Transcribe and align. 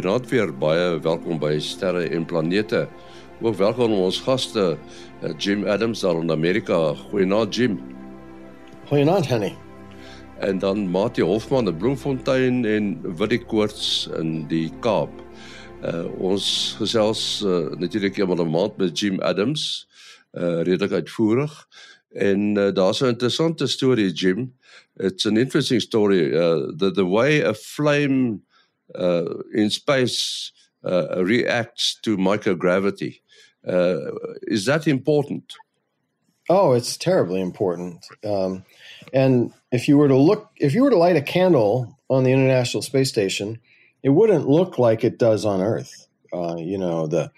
Goeienaand 0.00 0.30
weer 0.32 0.48
baie 0.56 0.84
welkom 1.04 1.36
by 1.36 1.58
Sterre 1.60 2.06
en 2.08 2.22
Planete. 2.24 2.86
Ook 3.44 3.58
welkom 3.58 3.92
ons 3.92 4.22
gaste 4.24 4.62
eh, 5.20 5.34
Jim 5.36 5.66
Adams 5.68 6.00
daar 6.00 6.16
in 6.22 6.32
Amerika. 6.32 6.94
Goeienaand 7.10 7.52
Jim. 7.54 7.76
Goeienaand 8.88 9.28
Henny. 9.28 9.52
En 10.40 10.58
dan 10.58 10.88
Mati 10.88 11.20
Hofman 11.20 11.68
in 11.68 11.76
Bloemfontein 11.76 12.64
en 12.64 12.96
Willie 13.18 13.44
Koorts 13.44 14.08
in 14.16 14.46
die 14.48 14.72
Kaap. 14.80 15.12
Uh, 15.84 16.08
ons 16.16 16.48
gesels 16.80 17.44
uh, 17.44 17.68
natuurlik 17.76 18.16
eendag 18.16 18.40
'n 18.40 18.50
maand 18.56 18.80
met 18.80 18.98
Jim 18.98 19.20
Adams, 19.20 19.84
uh, 20.32 20.62
redelik 20.64 20.92
uitvoerig. 20.92 21.66
En 22.16 22.56
uh, 22.56 22.72
daar's 22.72 23.04
'n 23.04 23.12
interessante 23.12 23.66
storie 23.66 24.12
Jim. 24.12 24.54
It's 24.96 25.26
an 25.26 25.36
interesting 25.36 25.80
story 25.80 26.32
uh, 26.32 26.72
the 26.76 26.90
the 26.90 27.04
way 27.04 27.44
a 27.44 27.54
flame 27.54 28.40
in 29.54 29.70
space 29.70 30.52
uh, 30.84 31.22
reacts 31.22 31.98
to 32.02 32.16
microgravity. 32.16 33.20
Uh, 33.66 34.12
is 34.42 34.64
that 34.66 34.86
important? 34.86 35.52
Oh, 36.48 36.72
it's 36.72 36.96
terribly 36.96 37.40
important. 37.40 38.04
Um, 38.24 38.64
and 39.12 39.52
if 39.70 39.88
you 39.88 39.98
were 39.98 40.08
to 40.08 40.16
look, 40.16 40.50
if 40.56 40.74
you 40.74 40.82
were 40.82 40.90
to 40.90 40.96
light 40.96 41.16
a 41.16 41.22
candle 41.22 41.98
on 42.08 42.24
the 42.24 42.32
International 42.32 42.82
Space 42.82 43.08
Station, 43.08 43.60
it 44.02 44.08
wouldn't 44.08 44.48
look 44.48 44.78
like 44.78 45.04
it 45.04 45.18
does 45.18 45.44
on 45.44 45.60
Earth. 45.60 46.08
Uh, 46.32 46.56
you 46.56 46.78
know, 46.78 47.06
the 47.06 47.30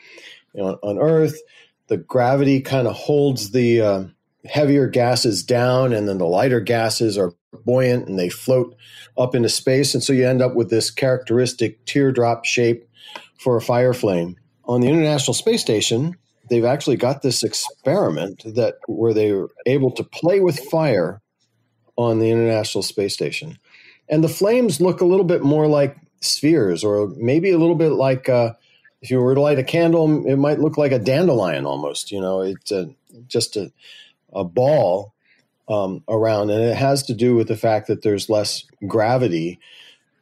you 0.54 0.62
know, 0.62 0.78
on 0.82 0.98
Earth, 0.98 1.38
the 1.88 1.96
gravity 1.96 2.60
kind 2.60 2.86
of 2.86 2.94
holds 2.94 3.50
the 3.50 3.80
uh, 3.80 4.04
heavier 4.46 4.88
gases 4.88 5.42
down, 5.42 5.92
and 5.92 6.08
then 6.08 6.18
the 6.18 6.26
lighter 6.26 6.60
gases 6.60 7.16
are 7.16 7.32
buoyant 7.64 8.08
and 8.08 8.18
they 8.18 8.28
float 8.28 8.76
up 9.16 9.34
into 9.34 9.48
space. 9.48 9.94
And 9.94 10.02
so 10.02 10.12
you 10.12 10.26
end 10.26 10.42
up 10.42 10.54
with 10.54 10.70
this 10.70 10.90
characteristic 10.90 11.84
teardrop 11.84 12.44
shape 12.44 12.88
for 13.38 13.56
a 13.56 13.62
fire 13.62 13.92
flame. 13.92 14.36
On 14.64 14.80
the 14.80 14.88
International 14.88 15.34
Space 15.34 15.60
Station, 15.60 16.16
they've 16.48 16.64
actually 16.64 16.96
got 16.96 17.22
this 17.22 17.42
experiment 17.42 18.42
that 18.54 18.76
where 18.86 19.12
they 19.12 19.32
were 19.32 19.50
able 19.66 19.90
to 19.92 20.04
play 20.04 20.40
with 20.40 20.58
fire 20.58 21.20
on 21.96 22.18
the 22.18 22.30
International 22.30 22.82
Space 22.82 23.12
Station. 23.12 23.58
And 24.08 24.24
the 24.24 24.28
flames 24.28 24.80
look 24.80 25.00
a 25.00 25.06
little 25.06 25.24
bit 25.24 25.42
more 25.42 25.66
like 25.66 25.96
spheres, 26.20 26.84
or 26.84 27.08
maybe 27.16 27.50
a 27.50 27.58
little 27.58 27.74
bit 27.74 27.92
like 27.92 28.28
uh, 28.28 28.52
if 29.00 29.10
you 29.10 29.20
were 29.20 29.34
to 29.34 29.40
light 29.40 29.58
a 29.58 29.64
candle, 29.64 30.26
it 30.26 30.36
might 30.36 30.60
look 30.60 30.78
like 30.78 30.92
a 30.92 30.98
dandelion 30.98 31.66
almost. 31.66 32.12
You 32.12 32.20
know, 32.20 32.40
it's 32.40 32.72
just 33.26 33.56
a, 33.56 33.72
a 34.32 34.44
ball 34.44 35.12
um, 35.68 36.02
around, 36.08 36.50
and 36.50 36.62
it 36.62 36.76
has 36.76 37.02
to 37.04 37.14
do 37.14 37.34
with 37.34 37.48
the 37.48 37.56
fact 37.56 37.86
that 37.86 38.02
there's 38.02 38.28
less 38.28 38.64
gravity, 38.86 39.58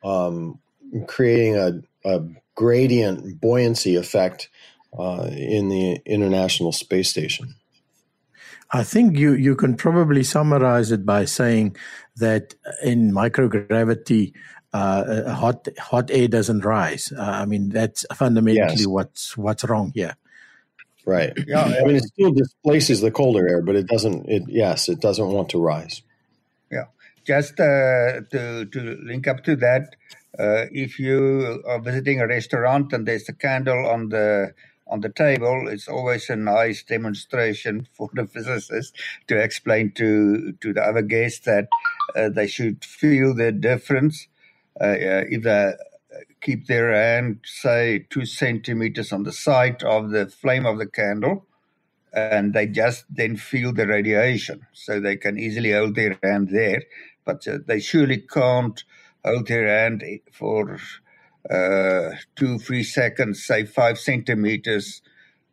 um, 0.05 0.59
creating 1.07 1.57
a, 1.57 1.81
a, 2.05 2.23
gradient 2.57 3.41
buoyancy 3.41 3.97
effect 3.97 4.51
uh, 4.99 5.31
in 5.33 5.71
the 5.71 5.99
International 6.05 6.73
Space 6.73 7.09
Station. 7.09 7.55
I 8.73 8.85
think 8.85 9.17
you, 9.17 9.33
you 9.33 9.57
can 9.57 9.77
probably 9.77 10.23
summarize 10.23 10.93
it 10.93 11.07
by 11.07 11.25
saying 11.25 11.77
that 12.17 12.55
in 12.83 13.13
microgravity, 13.13 14.35
uh, 14.73 15.35
hot 15.35 15.67
hot 15.79 16.11
air 16.11 16.29
doesn't 16.29 16.65
rise. 16.65 17.13
Uh, 17.17 17.23
I 17.23 17.45
mean 17.45 17.71
that's 17.71 18.07
fundamentally 18.15 18.77
yes. 18.77 18.87
what's 18.87 19.37
what's 19.37 19.65
wrong 19.65 19.93
here. 19.95 20.17
Right. 21.11 21.33
Yeah. 21.45 21.65
I 21.65 21.85
mean, 21.85 21.97
it 21.97 22.05
still 22.05 22.31
displaces 22.31 23.01
the 23.01 23.11
colder 23.11 23.49
air, 23.49 23.63
but 23.63 23.75
it 23.75 23.89
doesn't. 23.89 24.29
It 24.29 24.45
yes, 24.47 24.89
it 24.89 25.01
doesn't 25.01 25.27
want 25.27 25.49
to 25.49 25.59
rise. 25.59 26.03
Yeah. 26.71 26.85
Just 27.27 27.59
uh, 27.59 28.21
to 28.31 28.65
to 28.67 28.99
link 29.03 29.27
up 29.27 29.43
to 29.45 29.57
that, 29.57 29.97
uh, 30.39 30.67
if 30.71 31.01
you 31.01 31.65
are 31.67 31.81
visiting 31.81 32.21
a 32.21 32.29
restaurant 32.29 32.93
and 32.93 33.07
there's 33.07 33.29
a 33.29 33.33
candle 33.33 33.89
on 33.89 34.11
the 34.11 34.55
on 34.87 35.01
the 35.01 35.09
table, 35.09 35.67
it's 35.69 35.89
always 35.89 36.31
a 36.31 36.37
nice 36.37 36.85
demonstration 36.85 37.89
for 37.95 38.09
the 38.15 38.29
physicists 38.29 38.93
to 39.27 39.37
explain 39.37 39.91
to 39.97 40.53
to 40.61 40.73
the 40.73 40.83
other 40.83 41.03
guests 41.03 41.41
that 41.41 41.67
uh, 42.15 42.29
they 42.29 42.47
should 42.47 42.85
feel 42.85 43.35
the 43.35 43.51
difference. 43.51 44.29
Uh, 44.81 44.85
uh, 44.85 45.25
if 45.29 45.43
the 45.43 45.77
keep 46.41 46.67
their 46.67 46.93
hand, 46.93 47.41
say, 47.45 48.07
two 48.11 48.27
centimeters 48.27 49.13
on 49.13 49.25
the 49.25 49.33
side 49.33 49.83
of 49.85 50.11
the 50.11 50.27
flame 50.29 50.67
of 50.67 50.79
the 50.79 50.87
candle, 50.87 51.47
and 52.13 52.55
they 52.55 52.67
just 52.67 53.05
then 53.11 53.37
feel 53.37 53.73
the 53.73 53.87
radiation. 53.87 54.67
So 54.73 55.01
they 55.01 55.17
can 55.17 55.39
easily 55.39 55.73
hold 55.73 55.97
their 55.97 56.19
hand 56.23 56.51
there, 56.51 56.83
but 57.25 57.47
uh, 57.49 57.59
they 57.67 57.81
surely 57.81 58.19
can't 58.19 58.83
hold 59.25 59.49
their 59.49 59.69
hand 59.69 60.05
for 60.33 60.79
uh, 61.51 62.11
two, 62.37 62.59
three 62.59 62.85
seconds, 62.85 63.45
say 63.45 63.65
five 63.65 63.99
centimeters 63.99 65.03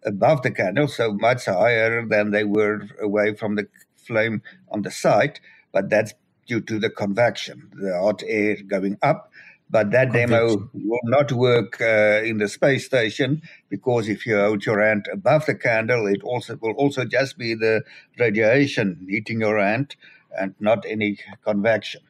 above 0.06 0.44
the 0.44 0.52
candle, 0.52 0.88
so 0.88 1.14
much 1.14 1.46
higher 1.46 2.06
than 2.08 2.32
they 2.32 2.44
were 2.44 2.82
away 3.02 3.36
from 3.36 3.56
the 3.56 3.68
flame 3.96 4.42
on 4.72 4.84
the 4.84 4.92
side. 4.92 5.40
But 5.74 5.90
that's 5.90 6.14
due 6.48 6.62
to 6.62 6.80
the 6.80 6.90
convection, 6.90 7.72
the 7.76 7.98
hot 8.00 8.24
air 8.28 8.58
going 8.68 8.98
up 9.04 9.32
but 9.70 9.92
that 9.92 10.14
demo 10.14 10.70
will 10.74 11.00
not 11.04 11.32
work 11.32 11.82
uh, 11.82 12.22
in 12.24 12.38
the 12.38 12.48
space 12.48 12.86
station 12.86 13.42
because 13.70 14.08
if 14.08 14.26
you 14.26 14.38
hold 14.38 14.66
your 14.66 14.82
hand 14.82 15.08
above 15.12 15.46
the 15.46 15.56
candle, 15.56 16.08
it 16.08 16.24
also 16.24 16.58
will 16.62 16.74
also 16.74 17.04
just 17.04 17.38
be 17.38 17.54
the 17.54 17.84
radiation 18.18 19.06
hitting 19.10 19.42
your 19.42 19.60
hand 19.60 19.96
and 20.40 20.56
not 20.60 20.86
any 20.88 21.20
convection. 21.44 22.02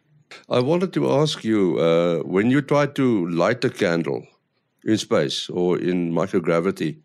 I 0.50 0.59
wanted 0.59 0.94
to 0.94 1.12
ask 1.12 1.44
you 1.44 1.79
uh, 1.79 2.19
when 2.19 2.51
you 2.51 2.62
try 2.62 2.85
to 2.85 3.28
light 3.29 3.63
a 3.63 3.69
candle 3.69 4.25
in 4.84 4.97
space 4.97 5.50
or 5.50 5.79
in 5.79 6.12
microgravity, 6.13 6.97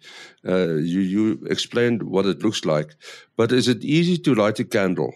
uh, 0.47 0.75
you, 0.75 1.01
you 1.01 1.47
explained 1.49 2.03
what 2.03 2.27
it 2.27 2.43
looks 2.43 2.65
like, 2.65 2.95
but 3.37 3.53
is 3.53 3.69
it 3.69 3.85
easy 3.85 4.19
to 4.19 4.35
light 4.35 4.59
a 4.61 4.65
candle? 4.65 5.15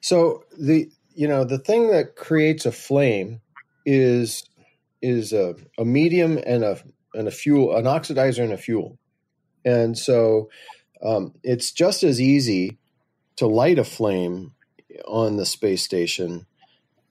So 0.00 0.44
the 0.58 0.90
you 1.18 1.26
know 1.26 1.42
the 1.42 1.58
thing 1.58 1.90
that 1.90 2.14
creates 2.14 2.64
a 2.64 2.70
flame 2.70 3.40
is 3.84 4.44
is 5.02 5.32
a, 5.32 5.56
a 5.76 5.84
medium 5.84 6.38
and 6.46 6.62
a 6.62 6.80
and 7.12 7.26
a 7.26 7.32
fuel 7.32 7.76
an 7.76 7.86
oxidizer 7.86 8.44
and 8.44 8.52
a 8.52 8.56
fuel. 8.56 8.96
And 9.64 9.98
so 9.98 10.48
um, 11.02 11.34
it's 11.42 11.72
just 11.72 12.04
as 12.04 12.20
easy 12.20 12.78
to 13.34 13.48
light 13.48 13.80
a 13.80 13.84
flame 13.84 14.52
on 15.08 15.36
the 15.36 15.44
space 15.44 15.82
station 15.82 16.46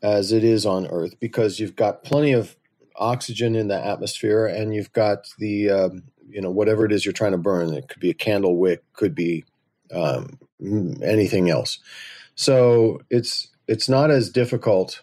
as 0.01 0.31
it 0.31 0.45
is 0.45 0.66
on 0.66 0.88
earth 0.88 1.19
because 1.19 1.59
you've 1.59 1.75
got 1.75 2.06
plenty 2.06 2.31
of 2.31 2.56
oxygen 2.95 3.56
in 3.57 3.68
the 3.68 3.85
atmosphere 3.85 4.45
and 4.45 4.74
you've 4.74 4.94
got 4.94 5.28
the 5.38 5.69
um, 5.69 6.03
you 6.29 6.39
know 6.39 6.50
whatever 6.51 6.85
it 6.85 6.94
is 6.94 7.06
you're 7.06 7.12
trying 7.12 7.34
to 7.34 7.38
burn. 7.38 7.74
It 7.74 7.89
could 7.89 8.00
be 8.00 8.09
a 8.09 8.13
candle 8.13 8.56
wick 8.56 8.84
could 8.94 9.13
be 9.13 9.44
um, 9.94 10.39
anything 11.03 11.50
else. 11.50 11.79
So 12.35 13.01
it's 13.09 13.50
it's 13.67 13.89
not 13.89 14.11
as 14.11 14.29
difficult. 14.29 15.01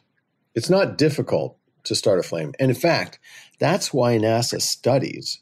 It's 0.54 0.70
not 0.70 0.98
difficult 0.98 1.56
to 1.84 1.94
start 1.94 2.18
a 2.18 2.22
flame. 2.22 2.52
And 2.58 2.70
in 2.70 2.76
fact, 2.76 3.18
that's 3.58 3.92
why 3.92 4.16
NASA 4.16 4.60
studies 4.60 5.40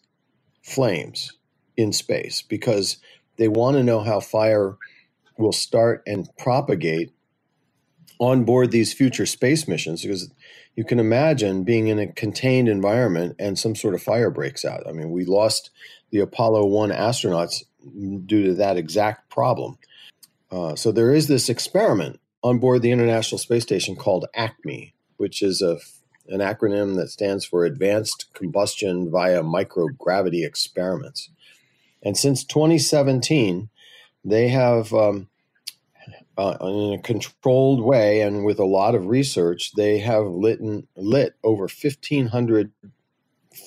flames 0.63 1.33
in 1.77 1.93
space 1.93 2.43
because 2.43 2.99
they 3.37 3.49
want 3.49 3.77
to 3.77 3.83
know 3.83 4.01
how 4.01 4.21
fire 4.21 4.77
will 5.39 5.53
start 5.53 6.03
and 6.07 6.29
propagate 6.39 7.13
on 8.19 8.45
board 8.45 8.71
these 8.71 8.93
future 8.93 9.27
space 9.27 9.67
missions 9.67 10.03
because 10.03 10.31
you 10.77 10.85
can 10.85 10.99
imagine 11.01 11.65
being 11.65 11.89
in 11.89 11.99
a 11.99 12.07
contained 12.07 12.69
environment 12.69 13.35
and 13.39 13.59
some 13.59 13.75
sort 13.75 13.95
of 13.95 14.03
fire 14.03 14.31
breaks 14.31 14.65
out. 14.65 14.87
I 14.87 14.93
mean, 14.93 15.11
we 15.11 15.25
lost 15.25 15.71
the 16.11 16.21
Apollo 16.21 16.67
1 16.67 16.91
astronauts 16.91 17.65
due 18.27 18.45
to 18.45 18.55
that 18.55 18.77
exact 18.77 19.29
problem. 19.29 19.79
Uh, 20.51 20.77
so 20.77 20.93
there 20.93 21.13
is 21.15 21.27
this 21.27 21.49
experiment 21.49 22.21
on 22.43 22.59
board 22.59 22.83
the 22.83 22.91
International 22.91 23.39
Space 23.39 23.63
Station 23.63 23.97
called 23.97 24.27
ACME, 24.35 24.93
which 25.17 25.43
is 25.43 25.63
a 25.63 25.79
an 26.29 26.41
acronym 26.41 26.97
that 26.97 27.11
stands 27.11 27.45
for 27.45 27.65
Advanced 27.65 28.27
Combustion 28.33 29.11
via 29.11 29.43
Microgravity 29.43 30.47
Experiments. 30.47 31.31
And 32.03 32.17
since 32.17 32.45
2017, 32.45 33.69
they 34.25 34.49
have, 34.49 34.93
um, 34.93 35.29
uh, 36.39 36.57
in 36.61 36.99
a 36.99 37.03
controlled 37.03 37.83
way 37.83 38.21
and 38.21 38.45
with 38.45 38.59
a 38.59 38.65
lot 38.65 38.95
of 38.95 39.07
research, 39.07 39.73
they 39.77 39.99
have 39.99 40.27
lit, 40.27 40.61
lit 40.97 41.35
over 41.43 41.63
1,500 41.63 42.73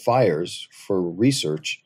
fires 0.04 0.68
for 0.71 1.01
research 1.01 1.81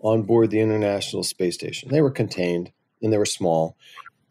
on 0.00 0.22
board 0.22 0.50
the 0.50 0.60
International 0.60 1.22
Space 1.22 1.54
Station. 1.54 1.88
They 1.90 2.02
were 2.02 2.10
contained 2.10 2.72
and 3.02 3.12
they 3.12 3.18
were 3.18 3.24
small. 3.24 3.76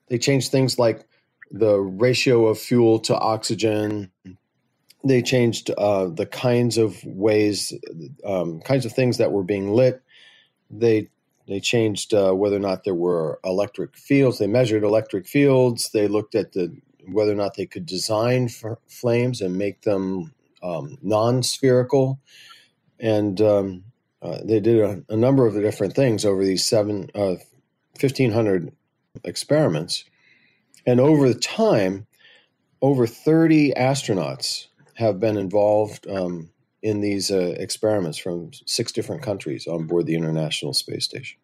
They 0.09 0.17
changed 0.17 0.51
things 0.51 0.77
like 0.77 1.06
the 1.51 1.79
ratio 1.79 2.47
of 2.47 2.59
fuel 2.59 2.99
to 2.99 3.17
oxygen. 3.17 4.11
They 5.03 5.21
changed 5.21 5.71
uh, 5.77 6.07
the 6.07 6.25
kinds 6.25 6.77
of 6.77 7.03
ways, 7.03 7.73
um, 8.25 8.61
kinds 8.61 8.85
of 8.85 8.93
things 8.93 9.17
that 9.17 9.31
were 9.31 9.43
being 9.43 9.71
lit. 9.71 10.01
They 10.69 11.09
they 11.47 11.61
changed 11.61 12.13
uh, 12.13 12.33
whether 12.33 12.57
or 12.57 12.59
not 12.59 12.83
there 12.83 12.93
were 12.93 13.39
electric 13.45 13.95
fields. 13.95 14.37
They 14.37 14.47
measured 14.47 14.83
electric 14.83 15.27
fields. 15.27 15.91
They 15.91 16.07
looked 16.07 16.35
at 16.35 16.51
the 16.51 16.75
whether 17.09 17.31
or 17.31 17.35
not 17.35 17.55
they 17.55 17.65
could 17.65 17.85
design 17.85 18.49
flames 18.87 19.39
and 19.39 19.57
make 19.57 19.83
them 19.83 20.33
um, 20.61 20.97
non-spherical. 21.01 22.19
and 22.99 23.39
um, 23.39 23.83
uh, 24.21 24.39
they 24.43 24.59
did 24.59 24.79
a, 24.79 25.03
a, 25.09 25.15
number 25.15 25.45
of 25.45 25.53
different 25.53 25.95
things 25.95 26.25
over 26.25 26.43
these 26.43 26.67
seven, 26.67 27.09
uh, 27.13 27.35
1,500 28.01 28.71
experiments. 29.23 30.03
And 30.87 31.01
over 31.01 31.27
the 31.27 31.39
time, 31.39 32.07
over 32.81 33.05
30 33.05 33.73
astronauts 33.73 34.67
have 34.95 35.19
been 35.19 35.37
involved 35.37 36.07
um, 36.07 36.49
in 36.81 37.01
these 37.01 37.29
uh, 37.29 37.55
experiments 37.57 38.17
from 38.17 38.51
six 38.65 38.93
different 38.93 39.21
countries 39.21 39.67
on 39.67 39.85
board 39.85 40.05
the 40.05 40.15
International 40.15 40.73
Space 40.73 41.03
Station. 41.03 41.39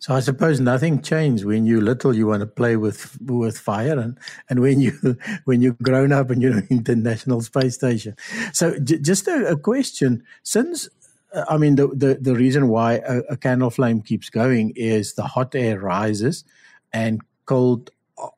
So 0.00 0.14
I 0.14 0.20
suppose 0.20 0.60
nothing 0.60 1.00
changed 1.02 1.44
when 1.44 1.66
you're 1.66 1.80
little. 1.80 2.14
You 2.14 2.28
want 2.28 2.40
to 2.40 2.46
play 2.46 2.76
with 2.76 3.20
with 3.20 3.58
fire, 3.58 3.98
and, 3.98 4.16
and 4.48 4.60
when 4.60 4.80
you 4.80 4.92
when 5.44 5.60
you're 5.60 5.76
grown 5.82 6.12
up 6.12 6.30
and 6.30 6.40
you're 6.40 6.58
in 6.58 6.84
the 6.84 6.92
International 6.92 7.40
Space 7.40 7.74
Station. 7.74 8.14
So 8.52 8.78
j- 8.78 9.00
just 9.00 9.26
a, 9.26 9.48
a, 9.48 9.56
question: 9.56 10.22
since 10.44 10.88
uh, 11.34 11.46
I 11.48 11.56
mean 11.56 11.74
the, 11.74 11.88
the, 11.88 12.18
the 12.20 12.36
reason 12.36 12.68
why 12.68 13.02
a, 13.04 13.22
a, 13.30 13.36
candle 13.36 13.70
flame 13.70 14.00
keeps 14.02 14.30
going 14.30 14.72
is 14.76 15.14
the 15.14 15.24
hot 15.24 15.56
air 15.56 15.80
rises, 15.80 16.44
and 16.92 17.20
cold 17.46 17.90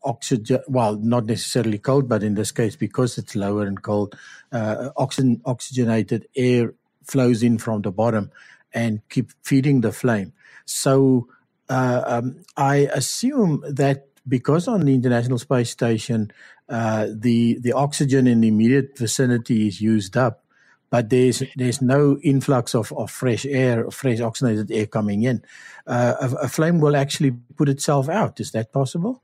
oxygen. 0.04 0.60
Well, 0.68 0.96
not 0.96 1.26
necessarily 1.26 1.78
cold, 1.78 2.08
but 2.08 2.22
in 2.22 2.34
this 2.34 2.52
case, 2.52 2.76
because 2.76 3.18
it's 3.18 3.36
lower 3.36 3.64
and 3.64 3.82
cold, 3.82 4.16
uh, 4.52 4.90
oxygen 4.96 5.40
oxygenated 5.44 6.26
air 6.36 6.74
flows 7.04 7.42
in 7.42 7.58
from 7.58 7.82
the 7.82 7.90
bottom 7.90 8.30
and 8.72 9.00
keep 9.08 9.32
feeding 9.42 9.80
the 9.80 9.92
flame. 9.92 10.32
So 10.64 11.28
uh, 11.68 12.02
um, 12.06 12.44
I 12.56 12.88
assume 12.92 13.64
that 13.68 14.08
because 14.28 14.68
on 14.68 14.80
the 14.80 14.94
International 14.94 15.38
Space 15.38 15.70
Station, 15.70 16.32
uh, 16.68 17.08
the 17.12 17.58
the 17.60 17.72
oxygen 17.72 18.26
in 18.26 18.40
the 18.40 18.48
immediate 18.48 18.96
vicinity 18.98 19.66
is 19.66 19.80
used 19.80 20.16
up, 20.16 20.44
but 20.90 21.10
there's 21.10 21.42
there's 21.56 21.80
no 21.80 22.18
influx 22.22 22.74
of, 22.74 22.92
of 22.92 23.10
fresh 23.10 23.46
air, 23.46 23.90
fresh 23.90 24.20
oxygenated 24.20 24.70
air 24.70 24.86
coming 24.86 25.22
in. 25.22 25.42
Uh, 25.86 26.14
a, 26.20 26.44
a, 26.44 26.48
flame 26.48 26.80
will 26.80 26.94
actually 26.94 27.32
put 27.56 27.68
itself 27.68 28.08
out. 28.08 28.38
Is 28.38 28.52
that 28.52 28.72
possible? 28.72 29.22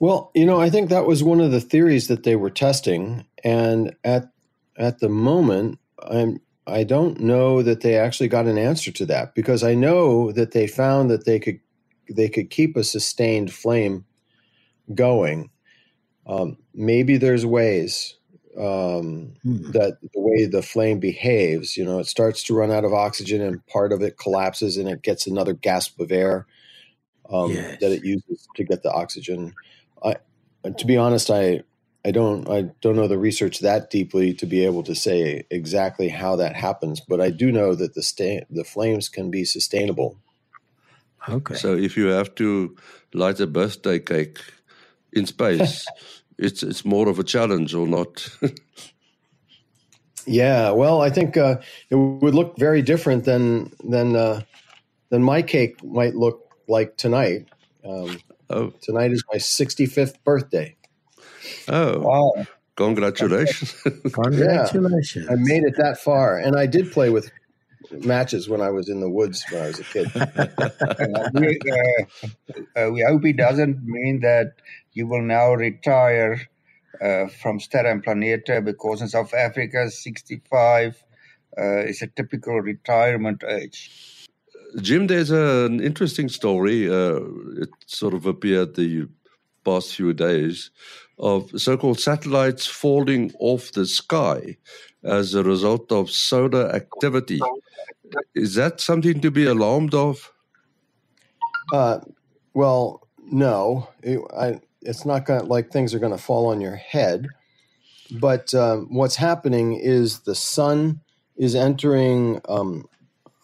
Well, 0.00 0.30
you 0.34 0.46
know, 0.46 0.60
I 0.60 0.70
think 0.70 0.90
that 0.90 1.06
was 1.06 1.24
one 1.24 1.40
of 1.40 1.50
the 1.50 1.60
theories 1.60 2.08
that 2.08 2.22
they 2.22 2.36
were 2.36 2.50
testing, 2.50 3.26
and 3.42 3.94
at 4.04 4.30
at 4.76 5.00
the 5.00 5.08
moment, 5.08 5.78
I'm 6.08 6.40
I 6.66 6.84
don't 6.84 7.20
know 7.20 7.62
that 7.62 7.80
they 7.80 7.96
actually 7.96 8.28
got 8.28 8.46
an 8.46 8.58
answer 8.58 8.92
to 8.92 9.06
that 9.06 9.34
because 9.34 9.64
I 9.64 9.74
know 9.74 10.32
that 10.32 10.52
they 10.52 10.66
found 10.66 11.10
that 11.10 11.24
they 11.24 11.40
could 11.40 11.60
they 12.08 12.28
could 12.28 12.50
keep 12.50 12.76
a 12.76 12.84
sustained 12.84 13.52
flame 13.52 14.04
going. 14.94 15.50
Um, 16.26 16.58
maybe 16.74 17.16
there's 17.16 17.46
ways 17.46 18.16
um, 18.58 19.34
hmm. 19.42 19.70
that 19.70 19.98
the 20.02 20.20
way 20.20 20.46
the 20.46 20.62
flame 20.62 21.00
behaves, 21.00 21.76
you 21.76 21.84
know, 21.84 21.98
it 21.98 22.06
starts 22.06 22.42
to 22.44 22.54
run 22.54 22.70
out 22.70 22.84
of 22.84 22.92
oxygen 22.92 23.40
and 23.40 23.64
part 23.66 23.92
of 23.92 24.02
it 24.02 24.18
collapses 24.18 24.76
and 24.76 24.88
it 24.88 25.02
gets 25.02 25.26
another 25.26 25.54
gasp 25.54 25.98
of 26.00 26.12
air 26.12 26.46
um, 27.30 27.52
yes. 27.52 27.78
that 27.80 27.92
it 27.92 28.04
uses 28.04 28.48
to 28.56 28.64
get 28.64 28.82
the 28.82 28.92
oxygen. 28.92 29.54
I, 30.64 30.70
to 30.70 30.86
be 30.86 30.96
honest, 30.96 31.30
I 31.30 31.62
I 32.04 32.10
don't 32.10 32.48
I 32.48 32.70
don't 32.80 32.96
know 32.96 33.08
the 33.08 33.18
research 33.18 33.60
that 33.60 33.90
deeply 33.90 34.32
to 34.34 34.46
be 34.46 34.64
able 34.64 34.82
to 34.84 34.94
say 34.94 35.44
exactly 35.50 36.08
how 36.08 36.36
that 36.36 36.54
happens, 36.56 37.00
but 37.00 37.20
I 37.20 37.30
do 37.30 37.50
know 37.52 37.74
that 37.74 37.94
the 37.94 38.02
sta- 38.02 38.46
the 38.50 38.64
flames 38.64 39.08
can 39.08 39.30
be 39.30 39.44
sustainable. 39.44 40.16
Okay. 41.28 41.54
So 41.54 41.76
if 41.76 41.96
you 41.96 42.06
have 42.06 42.34
to 42.36 42.76
light 43.12 43.40
a 43.40 43.46
birthday 43.46 43.98
cake 43.98 44.38
in 45.12 45.26
space, 45.26 45.86
it's 46.38 46.62
it's 46.62 46.84
more 46.84 47.08
of 47.08 47.18
a 47.18 47.24
challenge 47.24 47.74
or 47.74 47.86
not? 47.86 48.28
yeah, 50.26 50.70
well, 50.70 51.02
I 51.02 51.10
think 51.10 51.36
uh, 51.36 51.56
it 51.90 51.96
would 51.96 52.34
look 52.34 52.56
very 52.58 52.82
different 52.82 53.24
than 53.24 53.72
than 53.82 54.16
uh, 54.16 54.42
than 55.10 55.22
my 55.22 55.42
cake 55.42 55.82
might 55.84 56.14
look 56.14 56.40
like 56.68 56.96
tonight. 56.96 57.48
Um, 57.84 58.18
oh. 58.50 58.72
Tonight 58.80 59.12
is 59.12 59.24
my 59.30 59.38
65th 59.38 60.22
birthday. 60.24 60.76
Oh, 61.68 62.00
wow. 62.00 62.46
Congratulations. 62.76 63.74
Congratulations. 64.12 65.26
Yeah, 65.28 65.32
I 65.32 65.36
made 65.36 65.64
it 65.64 65.74
that 65.78 65.98
far. 65.98 66.38
And 66.38 66.56
I 66.56 66.66
did 66.66 66.92
play 66.92 67.10
with 67.10 67.30
matches 67.90 68.48
when 68.48 68.60
I 68.60 68.70
was 68.70 68.88
in 68.88 69.00
the 69.00 69.10
woods 69.10 69.44
when 69.50 69.62
I 69.62 69.66
was 69.66 69.80
a 69.80 69.84
kid. 69.84 70.10
we, 71.34 71.58
uh, 71.72 72.80
uh, 72.80 72.90
we 72.90 73.02
hope 73.02 73.24
it 73.24 73.36
doesn't 73.36 73.82
mean 73.84 74.20
that 74.20 74.54
you 74.92 75.06
will 75.06 75.22
now 75.22 75.54
retire 75.54 76.40
uh, 77.00 77.26
from 77.28 77.58
Sterre 77.60 77.86
en 77.86 78.02
Planete 78.02 78.64
because 78.64 79.02
in 79.02 79.08
South 79.08 79.34
Africa, 79.34 79.90
65 79.90 81.02
uh, 81.56 81.78
is 81.80 82.02
a 82.02 82.06
typical 82.06 82.60
retirement 82.60 83.42
age. 83.44 83.90
Jim, 84.80 85.06
there's 85.06 85.30
a, 85.30 85.66
an 85.66 85.80
interesting 85.80 86.28
story. 86.28 86.88
Uh, 86.88 87.20
it 87.56 87.70
sort 87.86 88.14
of 88.14 88.26
appeared 88.26 88.74
the 88.74 89.08
past 89.64 89.94
few 89.94 90.12
days 90.12 90.70
of 91.18 91.50
so 91.60 91.76
called 91.76 91.98
satellites 91.98 92.66
falling 92.66 93.32
off 93.40 93.72
the 93.72 93.86
sky 93.86 94.56
as 95.04 95.34
a 95.34 95.42
result 95.42 95.90
of 95.90 96.10
solar 96.10 96.68
activity. 96.74 97.40
Is 98.34 98.54
that 98.54 98.80
something 98.80 99.20
to 99.20 99.30
be 99.30 99.46
alarmed 99.46 99.94
of? 99.94 100.32
Uh, 101.72 102.00
well, 102.54 103.06
no. 103.30 103.88
It, 104.02 104.20
I, 104.36 104.60
it's 104.82 105.04
not 105.04 105.26
going 105.26 105.46
like 105.46 105.70
things 105.70 105.94
are 105.94 105.98
going 105.98 106.12
to 106.12 106.22
fall 106.22 106.46
on 106.46 106.60
your 106.60 106.76
head. 106.76 107.26
But 108.10 108.54
um, 108.54 108.86
what's 108.90 109.16
happening 109.16 109.74
is 109.74 110.20
the 110.20 110.34
sun 110.34 111.00
is 111.36 111.54
entering 111.54 112.40
um, 112.48 112.88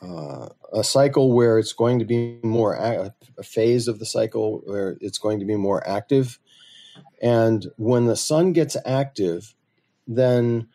uh, 0.00 0.48
a 0.74 0.84
cycle 0.84 1.32
where 1.32 1.58
it's 1.58 1.72
going 1.72 1.98
to 2.00 2.04
be 2.04 2.38
more 2.42 2.74
a, 2.74 3.14
phase 3.42 3.88
of 3.88 3.98
the 3.98 4.06
cycle 4.06 4.60
where 4.64 4.96
it's 5.00 5.18
going 5.18 5.38
to 5.38 5.46
be 5.46 5.56
more 5.56 5.86
active 5.88 6.38
and 7.22 7.66
when 7.76 8.06
the 8.06 8.16
sun 8.16 8.52
gets 8.52 8.76
active, 8.84 9.54
then 10.06 10.68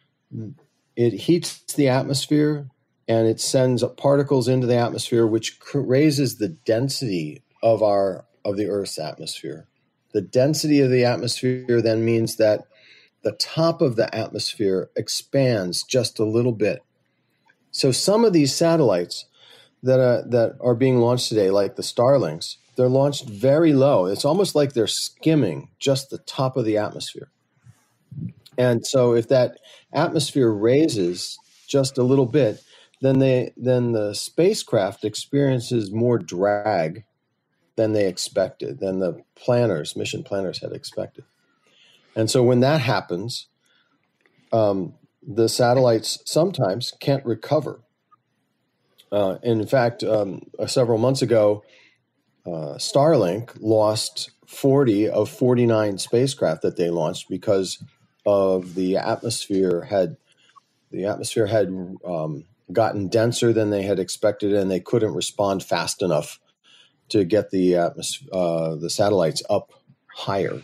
it 0.96 1.14
heats 1.14 1.62
the 1.74 1.90
atmosphere 1.90 2.68
and 3.08 3.28
it 3.28 3.40
sends 3.40 3.84
particles 3.98 4.48
into 4.48 4.68
the 4.68 4.78
atmosphere, 4.78 5.26
which 5.26 5.60
raises 5.74 6.38
the 6.38 6.50
density 6.50 7.44
of 7.62 7.84
our 7.84 8.26
of 8.46 8.58
the 8.58 8.68
Earth's 8.68 8.98
atmosphere. 8.98 9.68
The 10.14 10.22
density 10.22 10.82
of 10.82 10.90
the 10.90 11.06
atmosphere 11.06 11.82
then 11.82 12.06
means 12.06 12.38
that 12.38 12.66
the 13.22 13.34
top 13.34 13.82
of 13.82 13.96
the 13.96 14.14
atmosphere 14.16 14.90
expands 14.96 15.84
just 15.84 16.20
a 16.20 16.26
little 16.26 16.54
bit. 16.54 16.82
So 17.72 17.92
some 17.92 18.26
of 18.26 18.34
these 18.34 18.56
satellites 18.56 19.26
that 19.84 20.00
are, 20.00 20.24
that 20.30 20.58
are 20.62 20.76
being 20.76 21.00
launched 21.00 21.30
today, 21.30 21.50
like 21.50 21.76
the 21.76 21.84
Starlinks, 21.84 22.58
they're 22.76 22.90
launched 22.90 23.28
very 23.28 23.74
low. 23.74 24.06
It's 24.06 24.26
almost 24.26 24.56
like 24.56 24.74
they're 24.74 24.88
skimming 24.88 25.70
just 25.80 26.10
the 26.10 26.18
top 26.20 26.58
of 26.58 26.66
the 26.66 26.78
atmosphere. 26.78 27.30
And 28.58 28.86
so 28.86 29.14
if 29.16 29.30
that 29.30 29.58
atmosphere 29.94 30.50
raises 30.50 31.38
just 31.68 31.98
a 31.98 32.04
little 32.04 32.26
bit, 32.26 32.62
then 33.02 33.20
they 33.20 33.54
then 33.56 33.94
the 33.94 34.14
spacecraft 34.14 35.06
experiences 35.06 35.92
more 35.92 36.18
drag 36.18 37.06
than 37.78 37.94
they 37.94 38.08
expected, 38.08 38.80
than 38.80 39.00
the 39.00 39.24
planners, 39.36 39.96
mission 39.96 40.24
planners 40.24 40.60
had 40.62 40.74
expected. 40.74 41.24
And 42.16 42.30
so 42.30 42.44
when 42.44 42.60
that 42.60 42.82
happens, 42.82 43.48
um, 44.52 44.96
the 45.26 45.48
satellites 45.48 46.20
sometimes 46.26 46.94
can't 47.00 47.26
recover. 47.26 47.82
Uh, 49.12 49.38
in 49.44 49.66
fact, 49.66 50.04
um, 50.04 50.42
uh, 50.58 50.68
several 50.68 50.98
months 50.98 51.22
ago, 51.22 51.64
uh, 52.46 52.76
Starlink 52.78 53.58
lost 53.60 54.32
40 54.48 55.10
of 55.10 55.30
49 55.30 55.98
spacecraft 55.98 56.62
that 56.62 56.78
they 56.78 56.90
launched 56.90 57.30
because 57.30 57.84
of 58.26 58.76
the 58.76 58.98
atmosphere 58.98 59.82
had 59.82 60.18
the 60.92 61.06
atmosphere 61.06 61.46
had 61.46 61.68
um, 62.04 62.46
gotten 62.72 63.08
denser 63.08 63.54
than 63.54 63.70
they 63.70 63.84
had 63.84 64.00
expected, 64.00 64.54
and 64.54 64.70
they 64.70 64.80
couldn't 64.80 65.14
respond 65.14 65.64
fast 65.64 66.02
enough 66.02 66.40
to 67.10 67.24
get 67.24 67.52
the 67.52 67.74
atmos- 67.74 68.28
uh, 68.32 68.76
the 68.76 68.90
satellites 68.90 69.44
up 69.50 69.72
higher. 70.16 70.62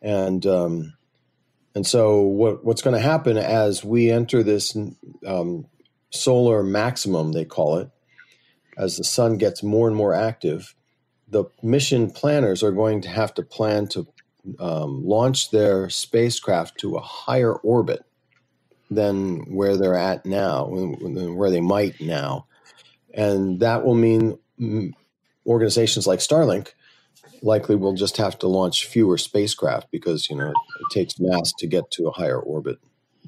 And 0.00 0.44
um, 0.46 0.94
and 1.74 1.86
so 1.86 2.22
what 2.22 2.64
what's 2.64 2.82
going 2.82 2.96
to 2.96 3.02
happen 3.02 3.36
as 3.36 3.84
we 3.84 4.10
enter 4.10 4.42
this 4.42 4.76
um, 5.26 5.66
solar 6.14 6.62
maximum, 6.62 7.32
they 7.32 7.44
call 7.44 7.78
it, 7.78 7.90
as 8.76 8.96
the 8.96 9.04
sun 9.04 9.38
gets 9.38 9.62
more 9.62 9.88
and 9.88 9.96
more 9.96 10.14
active, 10.14 10.74
the 11.28 11.44
mission 11.62 12.10
planners 12.10 12.62
are 12.62 12.72
going 12.72 13.00
to 13.02 13.08
have 13.08 13.34
to 13.34 13.42
plan 13.42 13.86
to 13.88 14.06
um, 14.58 15.04
launch 15.04 15.50
their 15.50 15.88
spacecraft 15.88 16.78
to 16.78 16.96
a 16.96 17.00
higher 17.00 17.54
orbit 17.54 18.04
than 18.90 19.54
where 19.54 19.76
they're 19.76 19.94
at 19.94 20.26
now, 20.26 20.66
where 20.66 21.50
they 21.50 21.60
might 21.60 22.00
now. 22.00 22.46
And 23.12 23.60
that 23.60 23.84
will 23.84 23.94
mean 23.94 24.38
mm, 24.60 24.92
organizations 25.46 26.06
like 26.06 26.18
Starlink 26.18 26.72
likely 27.42 27.76
will 27.76 27.94
just 27.94 28.16
have 28.16 28.38
to 28.40 28.48
launch 28.48 28.86
fewer 28.86 29.18
spacecraft 29.18 29.90
because, 29.90 30.28
you 30.28 30.36
know, 30.36 30.50
it 30.50 30.92
takes 30.92 31.18
mass 31.18 31.52
to 31.58 31.66
get 31.66 31.90
to 31.92 32.08
a 32.08 32.12
higher 32.12 32.38
orbit. 32.38 32.78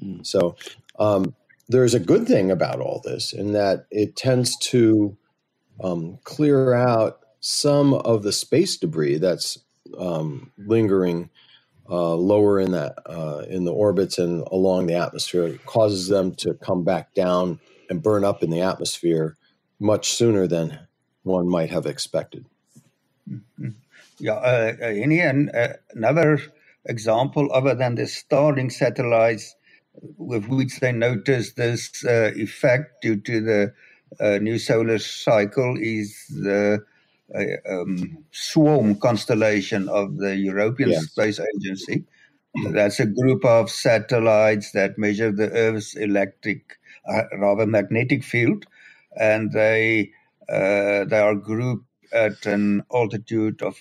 Mm. 0.03 0.25
So, 0.25 0.55
um, 0.99 1.35
there's 1.69 1.93
a 1.93 1.99
good 1.99 2.27
thing 2.27 2.51
about 2.51 2.79
all 2.79 3.01
this 3.03 3.33
in 3.33 3.53
that 3.53 3.85
it 3.91 4.15
tends 4.15 4.57
to 4.57 5.17
um, 5.83 6.17
clear 6.23 6.73
out 6.73 7.19
some 7.39 7.93
of 7.93 8.23
the 8.23 8.31
space 8.31 8.77
debris 8.77 9.17
that's 9.17 9.59
um, 9.97 10.51
lingering 10.57 11.29
uh, 11.89 12.15
lower 12.15 12.59
in 12.59 12.71
that 12.71 12.95
uh, 13.05 13.43
in 13.49 13.63
the 13.63 13.73
orbits 13.73 14.17
and 14.17 14.45
along 14.51 14.87
the 14.87 14.95
atmosphere. 14.95 15.47
It 15.47 15.65
causes 15.65 16.07
them 16.07 16.35
to 16.35 16.53
come 16.55 16.83
back 16.83 17.13
down 17.13 17.59
and 17.89 18.03
burn 18.03 18.23
up 18.23 18.43
in 18.43 18.49
the 18.49 18.61
atmosphere 18.61 19.37
much 19.79 20.13
sooner 20.13 20.47
than 20.47 20.79
one 21.23 21.47
might 21.47 21.69
have 21.69 21.85
expected. 21.85 22.45
Mm-hmm. 23.29 23.69
Yeah, 24.19 24.33
uh, 24.33 24.73
uh, 24.81 25.59
uh, 25.59 25.73
another 25.93 26.41
example 26.85 27.49
other 27.53 27.75
than 27.75 27.95
the 27.95 28.03
Starlink 28.03 28.71
satellites 28.71 29.55
with 30.17 30.47
which 30.47 30.79
they 30.79 30.91
notice 30.91 31.53
this 31.53 32.03
uh, 32.05 32.31
effect 32.35 33.01
due 33.01 33.17
to 33.17 33.41
the 33.41 33.73
uh, 34.19 34.37
new 34.39 34.57
solar 34.57 34.99
cycle 34.99 35.75
is 35.79 36.25
the 36.29 36.83
uh, 37.35 37.43
um, 37.69 38.17
swarm 38.31 38.95
constellation 38.95 39.89
of 39.89 40.17
the 40.17 40.35
European 40.35 40.91
yes. 40.91 41.05
Space 41.07 41.39
Agency. 41.55 42.05
That's 42.71 42.99
a 42.99 43.05
group 43.05 43.45
of 43.45 43.69
satellites 43.69 44.71
that 44.71 44.97
measure 44.97 45.31
the 45.31 45.51
Earth's 45.51 45.95
electric, 45.95 46.79
uh, 47.07 47.23
rather 47.37 47.67
magnetic 47.67 48.23
field, 48.23 48.65
and 49.19 49.51
they 49.51 50.11
uh, 50.49 51.05
they 51.05 51.19
are 51.19 51.35
grouped 51.35 51.85
at 52.13 52.45
an 52.45 52.83
altitude 52.93 53.61
of 53.61 53.77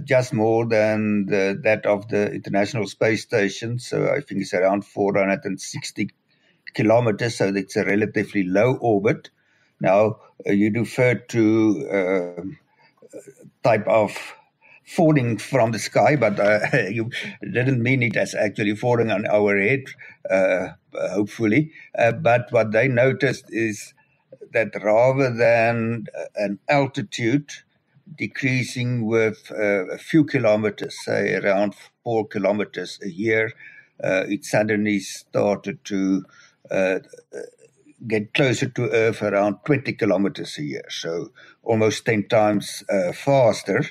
just 0.00 0.32
more 0.32 0.66
than 0.66 1.26
the, 1.26 1.60
that 1.64 1.86
of 1.86 2.08
the 2.08 2.32
International 2.32 2.86
Space 2.86 3.22
Station. 3.22 3.78
So 3.78 4.08
I 4.10 4.20
think 4.20 4.42
it's 4.42 4.54
around 4.54 4.86
460 4.86 6.10
kilometers. 6.74 7.36
So 7.36 7.48
it's 7.48 7.76
a 7.76 7.84
relatively 7.84 8.44
low 8.44 8.76
orbit. 8.76 9.30
Now 9.80 10.18
uh, 10.46 10.52
you 10.52 10.72
referred 10.72 11.28
to 11.30 11.88
uh, 11.90 12.42
type 13.62 13.86
of 13.86 14.16
falling 14.84 15.38
from 15.38 15.72
the 15.72 15.78
sky, 15.78 16.16
but 16.16 16.38
uh, 16.40 16.60
you 16.90 17.10
didn't 17.42 17.82
mean 17.82 18.02
it 18.02 18.16
as 18.16 18.34
actually 18.34 18.74
falling 18.74 19.10
on 19.10 19.26
our 19.26 19.58
head, 19.58 19.84
uh, 20.30 20.68
hopefully. 21.10 21.72
Uh, 21.96 22.12
but 22.12 22.48
what 22.50 22.72
they 22.72 22.88
noticed 22.88 23.44
is 23.48 23.94
that 24.52 24.74
rather 24.82 25.34
than 25.34 26.06
an 26.36 26.58
altitude 26.68 27.50
decreasing 28.16 29.06
with 29.06 29.50
uh, 29.52 29.86
a 29.88 29.98
few 29.98 30.24
kilometers, 30.24 30.96
say 31.04 31.34
around 31.34 31.74
four 32.04 32.26
kilometers 32.26 32.98
a 33.02 33.08
year, 33.08 33.52
uh, 34.02 34.24
it 34.28 34.44
suddenly 34.44 34.98
started 35.00 35.84
to 35.84 36.24
uh, 36.70 36.98
get 38.06 38.34
closer 38.34 38.68
to 38.68 38.90
Earth 38.90 39.22
around 39.22 39.56
20 39.64 39.92
kilometers 39.94 40.58
a 40.58 40.62
year, 40.62 40.84
so 40.88 41.30
almost 41.62 42.04
10 42.04 42.28
times 42.28 42.82
uh, 42.90 43.12
faster. 43.12 43.84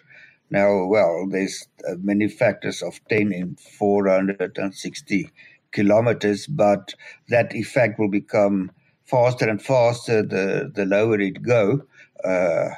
Now, 0.49 0.85
well, 0.85 1.27
there's 1.29 1.67
uh, 1.87 1.95
many 2.01 2.27
factors 2.27 2.81
of 2.81 2.99
10 3.09 3.31
in 3.31 3.55
460 3.55 5.29
kilometers, 5.71 6.47
but 6.47 6.93
that 7.29 7.55
effect 7.55 7.97
will 7.99 8.09
become 8.09 8.71
faster 9.05 9.47
and 9.47 9.61
faster 9.61 10.21
the, 10.21 10.71
the 10.73 10.85
lower 10.85 11.19
it 11.19 11.41
go. 11.41 11.81
Uh, 12.23 12.69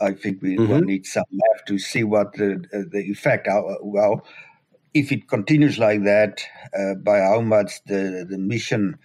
I 0.00 0.12
think 0.12 0.42
we 0.42 0.56
mm-hmm. 0.56 0.70
will 0.70 0.80
need 0.80 1.06
some 1.06 1.24
math 1.30 1.64
to 1.66 1.78
see 1.78 2.04
what 2.04 2.32
the 2.34 2.64
the 2.90 3.00
effect. 3.10 3.48
Well, 3.82 4.26
if 4.92 5.12
it 5.12 5.28
continues 5.28 5.78
like 5.78 6.04
that, 6.04 6.42
uh, 6.78 6.94
by 6.94 7.20
how 7.20 7.40
much 7.40 7.84
the 7.84 8.26
the 8.28 8.38
mission 8.38 8.98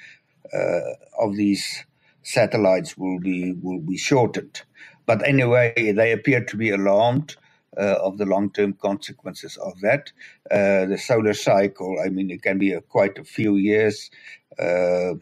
uh, 0.53 0.93
of 1.19 1.35
these 1.35 1.85
satellites 2.23 2.97
will 2.97 3.19
be 3.19 3.53
will 3.53 3.79
be 3.79 3.97
shortened. 3.97 4.61
But 5.05 5.27
anyway, 5.27 5.73
they 5.75 6.11
appear 6.11 6.43
to 6.45 6.57
be 6.57 6.69
alarmed 6.69 7.35
uh, 7.77 7.95
of 8.01 8.17
the 8.17 8.25
long 8.25 8.51
term 8.51 8.73
consequences 8.73 9.57
of 9.57 9.79
that. 9.81 10.11
Uh, 10.51 10.85
the 10.85 10.97
solar 10.97 11.33
cycle, 11.33 11.97
I 12.03 12.09
mean, 12.09 12.29
it 12.29 12.41
can 12.41 12.57
be 12.57 12.73
a, 12.73 12.81
quite 12.81 13.17
a 13.17 13.23
few 13.23 13.55
years 13.55 14.11
uh, 14.57 15.13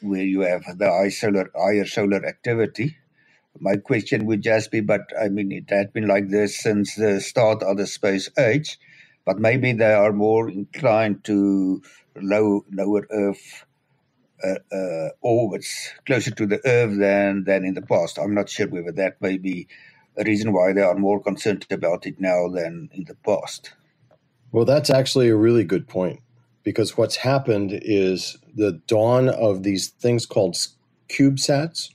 where 0.00 0.22
you 0.24 0.40
have 0.40 0.62
the 0.78 0.90
high 0.90 1.08
solar 1.08 1.50
higher 1.56 1.86
solar 1.86 2.24
activity. 2.24 2.96
My 3.60 3.76
question 3.76 4.26
would 4.26 4.42
just 4.42 4.70
be, 4.70 4.80
but 4.80 5.02
I 5.20 5.28
mean, 5.28 5.52
it 5.52 5.70
had 5.70 5.92
been 5.92 6.08
like 6.08 6.28
this 6.30 6.58
since 6.58 6.94
the 6.96 7.20
start 7.20 7.62
of 7.62 7.76
the 7.76 7.86
space 7.86 8.30
age, 8.38 8.78
but 9.24 9.38
maybe 9.38 9.72
they 9.72 9.92
are 9.92 10.12
more 10.12 10.50
inclined 10.50 11.24
to 11.24 11.82
low, 12.16 12.64
lower 12.72 13.06
Earth 13.10 13.64
uh, 14.44 14.74
uh, 14.74 15.08
orbits 15.22 15.92
closer 16.06 16.30
to 16.32 16.46
the 16.46 16.60
Earth 16.66 16.98
than 16.98 17.44
than 17.44 17.64
in 17.64 17.74
the 17.74 17.82
past. 17.82 18.18
I'm 18.18 18.34
not 18.34 18.48
sure 18.48 18.68
whether 18.68 18.92
that 18.92 19.20
may 19.22 19.38
be 19.38 19.68
a 20.16 20.24
reason 20.24 20.52
why 20.52 20.72
they 20.72 20.82
are 20.82 20.96
more 20.96 21.22
concerned 21.22 21.66
about 21.70 22.06
it 22.06 22.20
now 22.20 22.48
than 22.48 22.90
in 22.92 23.04
the 23.04 23.16
past. 23.16 23.72
Well, 24.52 24.64
that's 24.64 24.90
actually 24.90 25.28
a 25.28 25.36
really 25.36 25.64
good 25.64 25.88
point 25.88 26.20
because 26.62 26.96
what's 26.96 27.16
happened 27.16 27.78
is 27.82 28.38
the 28.54 28.80
dawn 28.86 29.28
of 29.28 29.62
these 29.62 29.88
things 29.88 30.26
called 30.26 30.56
CubeSats, 31.08 31.90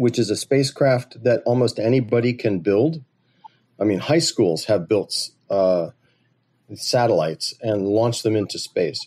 which 0.00 0.18
is 0.18 0.30
a 0.30 0.36
spacecraft 0.36 1.22
that 1.22 1.42
almost 1.44 1.78
anybody 1.78 2.32
can 2.32 2.60
build. 2.60 3.04
I 3.78 3.84
mean, 3.84 3.98
high 3.98 4.20
schools 4.20 4.64
have 4.64 4.88
built 4.88 5.28
uh, 5.50 5.90
satellites 6.74 7.52
and 7.60 7.86
launched 7.86 8.22
them 8.22 8.34
into 8.34 8.58
space. 8.58 9.06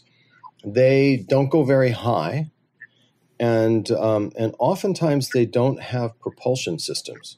They 0.63 1.25
don't 1.27 1.49
go 1.49 1.63
very 1.63 1.89
high, 1.89 2.51
and 3.39 3.89
um, 3.89 4.33
and 4.37 4.53
oftentimes 4.59 5.29
they 5.29 5.47
don't 5.47 5.81
have 5.81 6.19
propulsion 6.19 6.77
systems. 6.77 7.37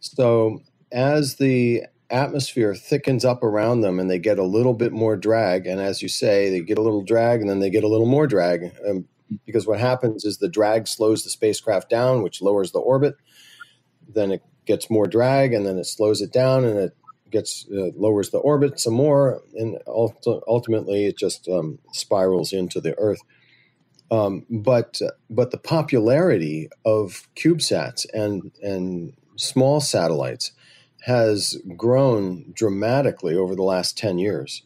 So 0.00 0.62
as 0.90 1.36
the 1.36 1.84
atmosphere 2.10 2.74
thickens 2.74 3.24
up 3.24 3.44
around 3.44 3.82
them 3.82 4.00
and 4.00 4.10
they 4.10 4.18
get 4.18 4.38
a 4.40 4.44
little 4.44 4.74
bit 4.74 4.90
more 4.92 5.16
drag, 5.16 5.68
and 5.68 5.80
as 5.80 6.02
you 6.02 6.08
say, 6.08 6.50
they 6.50 6.60
get 6.60 6.76
a 6.76 6.82
little 6.82 7.04
drag 7.04 7.40
and 7.40 7.48
then 7.48 7.60
they 7.60 7.70
get 7.70 7.84
a 7.84 7.88
little 7.88 8.06
more 8.06 8.26
drag. 8.26 8.72
Um, 8.84 9.06
because 9.44 9.66
what 9.66 9.80
happens 9.80 10.24
is 10.24 10.38
the 10.38 10.48
drag 10.48 10.86
slows 10.86 11.24
the 11.24 11.30
spacecraft 11.30 11.90
down, 11.90 12.22
which 12.22 12.42
lowers 12.42 12.72
the 12.72 12.78
orbit. 12.78 13.14
Then 14.08 14.30
it 14.30 14.42
gets 14.66 14.90
more 14.90 15.06
drag, 15.06 15.52
and 15.52 15.66
then 15.66 15.78
it 15.78 15.86
slows 15.86 16.20
it 16.20 16.32
down, 16.32 16.64
and 16.64 16.78
it 16.78 16.96
gets 17.30 17.66
uh, 17.70 17.90
lowers 17.96 18.30
the 18.30 18.38
orbit 18.38 18.78
some 18.78 18.94
more, 18.94 19.42
and 19.54 19.78
ultimately 19.86 21.06
it 21.06 21.18
just 21.18 21.48
um, 21.48 21.78
spirals 21.92 22.52
into 22.52 22.80
the 22.80 22.96
Earth. 22.98 23.20
Um, 24.10 24.46
but 24.48 25.00
but 25.28 25.50
the 25.50 25.58
popularity 25.58 26.68
of 26.84 27.28
CubeSats 27.34 28.06
and 28.14 28.52
and 28.62 29.14
small 29.36 29.80
satellites 29.80 30.52
has 31.02 31.60
grown 31.76 32.52
dramatically 32.52 33.34
over 33.34 33.54
the 33.56 33.62
last 33.62 33.98
ten 33.98 34.18
years, 34.18 34.62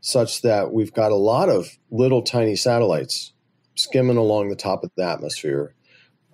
such 0.00 0.42
that 0.42 0.72
we've 0.72 0.92
got 0.92 1.12
a 1.12 1.16
lot 1.16 1.48
of 1.48 1.78
little 1.90 2.22
tiny 2.22 2.56
satellites 2.56 3.32
skimming 3.74 4.16
along 4.16 4.48
the 4.48 4.56
top 4.56 4.84
of 4.84 4.90
the 4.96 5.04
atmosphere 5.04 5.74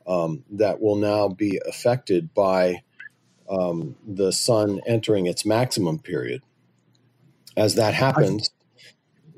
um, 0.06 0.44
that 0.50 0.80
will 0.80 0.96
now 0.96 1.28
be 1.28 1.60
affected 1.68 2.32
by 2.34 2.82
um, 3.48 3.96
the 4.06 4.32
sun 4.32 4.80
entering 4.86 5.26
its 5.26 5.44
maximum 5.44 5.98
period. 5.98 6.42
As 7.56 7.74
that 7.76 7.94
happens, 7.94 8.50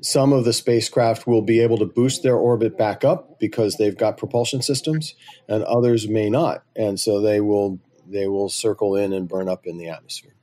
some 0.01 0.33
of 0.33 0.45
the 0.45 0.53
spacecraft 0.53 1.27
will 1.27 1.41
be 1.41 1.59
able 1.61 1.77
to 1.77 1.85
boost 1.85 2.23
their 2.23 2.35
orbit 2.35 2.77
back 2.77 3.03
up 3.03 3.39
because 3.39 3.75
they've 3.75 3.97
got 3.97 4.17
propulsion 4.17 4.61
systems, 4.61 5.15
and 5.47 5.63
others 5.63 6.07
may 6.07 6.29
not, 6.29 6.63
and 6.75 6.99
so 6.99 7.21
they 7.21 7.41
will 7.41 7.79
they 8.07 8.27
will 8.27 8.49
circle 8.49 8.95
in 8.95 9.13
and 9.13 9.27
burn 9.27 9.47
up 9.47 9.67
in 9.67 9.77
the 9.77 9.87
atmosphere. 9.87 10.33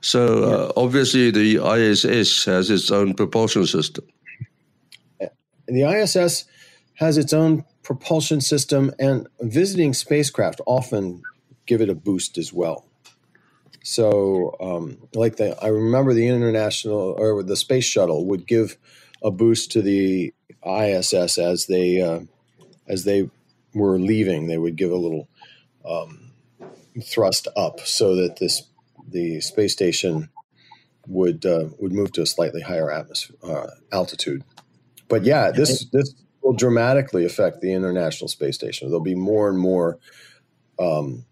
So 0.00 0.44
uh, 0.44 0.72
obviously, 0.80 1.30
the 1.30 1.56
ISS 1.56 2.44
has 2.44 2.70
its 2.70 2.90
own 2.90 3.14
propulsion 3.14 3.66
system. 3.66 4.04
The 5.68 5.82
ISS 5.82 6.44
has 6.96 7.18
its 7.18 7.32
own 7.32 7.64
propulsion 7.82 8.40
system, 8.40 8.92
and 8.98 9.28
visiting 9.40 9.94
spacecraft 9.94 10.60
often 10.66 11.22
give 11.66 11.80
it 11.80 11.90
a 11.90 11.94
boost 11.94 12.38
as 12.38 12.52
well. 12.52 12.86
So, 13.82 14.56
um, 14.60 14.98
like 15.14 15.36
the, 15.36 15.56
I 15.62 15.68
remember 15.68 16.14
the 16.14 16.28
international 16.28 17.14
or 17.18 17.42
the 17.42 17.56
space 17.56 17.84
shuttle 17.84 18.26
would 18.26 18.46
give 18.46 18.76
a 19.22 19.30
boost 19.30 19.72
to 19.72 19.82
the 19.82 20.34
ISS 20.66 21.38
as 21.38 21.66
they 21.66 22.00
uh, 22.00 22.20
as 22.88 23.04
they 23.04 23.30
were 23.74 23.98
leaving. 23.98 24.48
They 24.48 24.58
would 24.58 24.76
give 24.76 24.90
a 24.90 24.96
little 24.96 25.28
um, 25.84 26.32
thrust 27.02 27.48
up 27.56 27.80
so 27.80 28.16
that 28.16 28.38
this 28.38 28.64
the 29.08 29.40
space 29.40 29.72
station 29.72 30.30
would 31.06 31.46
uh, 31.46 31.66
would 31.78 31.92
move 31.92 32.12
to 32.12 32.22
a 32.22 32.26
slightly 32.26 32.62
higher 32.62 32.90
atmosphere 32.90 33.36
uh, 33.44 33.68
altitude. 33.92 34.44
But 35.08 35.24
yeah, 35.24 35.50
this 35.52 35.86
this 35.92 36.14
will 36.46 36.52
dramatically 36.52 37.24
affect 37.24 37.60
the 37.60 37.72
International 37.72 38.28
Space 38.28 38.54
Station. 38.54 38.88
There'll 38.88 39.00
be 39.00 39.16
more 39.16 39.48
and 39.48 39.58
more 39.58 39.98
um, 40.78 41.24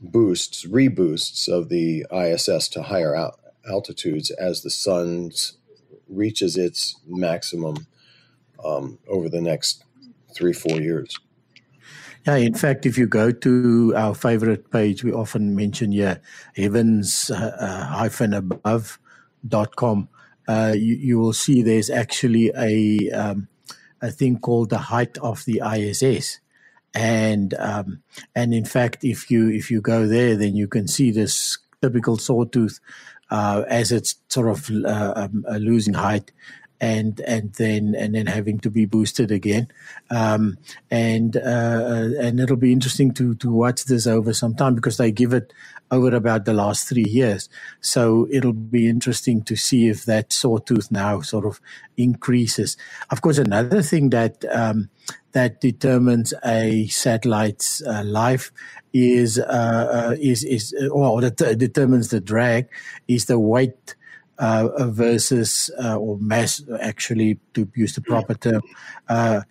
boosts, 0.00 0.64
reboosts 0.64 1.48
of 1.48 1.68
the 1.68 2.06
ISS 2.12 2.68
to 2.68 2.82
higher 2.82 3.16
al- 3.16 3.40
altitudes 3.68 4.30
as 4.30 4.62
the 4.62 4.70
sun 4.70 5.32
reaches 6.08 6.56
its 6.56 6.94
maximum 7.08 7.88
um, 8.64 9.00
over 9.08 9.28
the 9.28 9.40
next 9.40 9.82
three, 10.32 10.52
four 10.52 10.80
years. 10.80 11.18
Yeah, 12.24 12.36
in 12.36 12.54
fact, 12.54 12.86
if 12.86 12.96
you 12.96 13.08
go 13.08 13.32
to 13.32 13.94
our 13.96 14.14
favorite 14.14 14.70
page, 14.70 15.02
we 15.02 15.10
often 15.10 15.56
mention 15.56 15.90
here 15.90 16.20
heavens 16.54 17.32
uh, 17.32 17.90
uh. 17.90 18.86
Uh, 20.48 20.74
you, 20.76 20.94
you, 20.96 21.18
will 21.18 21.32
see 21.32 21.62
there's 21.62 21.88
actually 21.88 22.50
a 22.56 23.10
um, 23.10 23.48
a 24.02 24.10
thing 24.10 24.38
called 24.38 24.68
the 24.70 24.78
height 24.78 25.16
of 25.18 25.44
the 25.46 25.62
ISS, 25.64 26.40
and 26.92 27.54
um, 27.54 28.02
and 28.34 28.52
in 28.52 28.64
fact, 28.64 29.04
if 29.04 29.30
you 29.30 29.48
if 29.48 29.70
you 29.70 29.80
go 29.80 30.06
there, 30.06 30.36
then 30.36 30.54
you 30.54 30.68
can 30.68 30.86
see 30.88 31.10
this 31.10 31.58
typical 31.80 32.18
sawtooth 32.18 32.80
uh, 33.30 33.64
as 33.68 33.90
it's 33.92 34.16
sort 34.28 34.48
of 34.48 34.70
uh, 34.84 35.12
um, 35.16 35.44
losing 35.58 35.94
height 35.94 36.32
and 36.82 37.20
and 37.20 37.52
then 37.54 37.94
and 37.96 38.14
then 38.14 38.26
having 38.26 38.58
to 38.58 38.68
be 38.68 38.84
boosted 38.84 39.30
again. 39.30 39.68
Um, 40.10 40.58
and 40.90 41.36
uh, 41.36 42.10
and 42.20 42.40
it'll 42.40 42.56
be 42.56 42.72
interesting 42.72 43.14
to 43.14 43.34
to 43.36 43.50
watch 43.50 43.84
this 43.84 44.06
over 44.06 44.34
some 44.34 44.54
time 44.54 44.74
because 44.74 44.96
they 44.96 45.12
give 45.12 45.32
it 45.32 45.52
over 45.92 46.16
about 46.16 46.46
the 46.46 46.54
last 46.54 46.88
three 46.88 47.04
years. 47.04 47.48
So 47.80 48.26
it'll 48.30 48.54
be 48.54 48.88
interesting 48.88 49.42
to 49.42 49.54
see 49.54 49.88
if 49.88 50.06
that 50.06 50.32
sawtooth 50.32 50.90
now 50.90 51.20
sort 51.20 51.44
of 51.44 51.60
increases. 51.96 52.76
Of 53.10 53.20
course, 53.20 53.38
another 53.38 53.82
thing 53.82 54.10
that 54.10 54.44
um, 54.50 54.88
that 55.32 55.60
determines 55.60 56.32
a 56.44 56.88
satellite's 56.88 57.82
uh, 57.82 58.02
life 58.04 58.50
is 58.94 59.38
uh, 59.38 60.10
uh 60.10 60.16
is 60.20 60.44
is 60.44 60.74
or 60.90 61.20
that 61.20 61.36
determines 61.58 62.08
the 62.08 62.20
drag 62.20 62.68
is 63.08 63.26
the 63.26 63.38
weight 63.38 63.94
uh, 64.38 64.68
versus 64.88 65.70
uh, 65.82 65.96
or 65.96 66.18
mass 66.18 66.62
actually 66.80 67.38
to 67.54 67.68
use 67.74 67.94
the 67.94 68.00
proper 68.00 68.34
term 68.34 68.62
uh, 69.08 69.42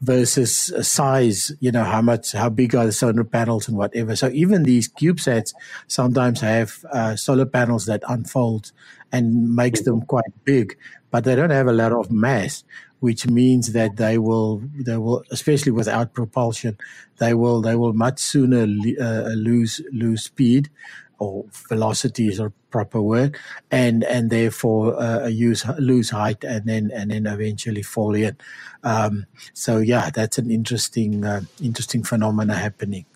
versus 0.00 0.72
size 0.86 1.52
you 1.60 1.70
know 1.72 1.84
how 1.84 2.02
much 2.02 2.32
how 2.32 2.48
big 2.48 2.74
are 2.74 2.86
the 2.86 2.92
solar 2.92 3.24
panels 3.24 3.68
and 3.68 3.76
whatever. 3.76 4.16
So 4.16 4.28
even 4.30 4.64
these 4.64 4.88
cubesats 4.88 5.54
sometimes 5.86 6.40
have 6.40 6.84
uh, 6.92 7.16
solar 7.16 7.46
panels 7.46 7.86
that 7.86 8.02
unfold 8.08 8.72
and 9.12 9.54
makes 9.54 9.82
them 9.82 10.02
quite 10.02 10.32
big 10.44 10.76
but 11.10 11.24
they 11.24 11.36
don't 11.36 11.50
have 11.50 11.68
a 11.68 11.72
lot 11.72 11.92
of 11.92 12.10
mass 12.10 12.64
which 13.00 13.26
means 13.28 13.72
that 13.72 13.96
they 13.96 14.18
will 14.18 14.62
they 14.74 14.96
will 14.96 15.22
especially 15.30 15.70
without 15.72 16.14
propulsion 16.14 16.76
they 17.18 17.34
will 17.34 17.60
they 17.60 17.76
will 17.76 17.92
much 17.92 18.18
sooner 18.18 18.62
uh, 19.00 19.28
lose 19.36 19.80
lose 19.92 20.24
speed 20.24 20.70
or 21.18 21.44
velocity 21.68 22.28
is 22.28 22.38
a 22.38 22.52
proper 22.70 23.00
word, 23.00 23.36
and 23.70 24.04
and 24.04 24.30
therefore 24.30 25.00
uh, 25.00 25.26
use 25.26 25.64
lose 25.78 26.10
height 26.10 26.44
and 26.44 26.66
then 26.66 26.90
and 26.92 27.10
then 27.10 27.26
eventually 27.26 27.82
fall 27.82 28.14
in. 28.14 28.36
Um, 28.82 29.26
so 29.52 29.78
yeah, 29.78 30.10
that's 30.10 30.38
an 30.38 30.50
interesting 30.50 31.24
uh, 31.24 31.42
interesting 31.62 32.02
phenomena 32.02 32.54
happening. 32.54 33.06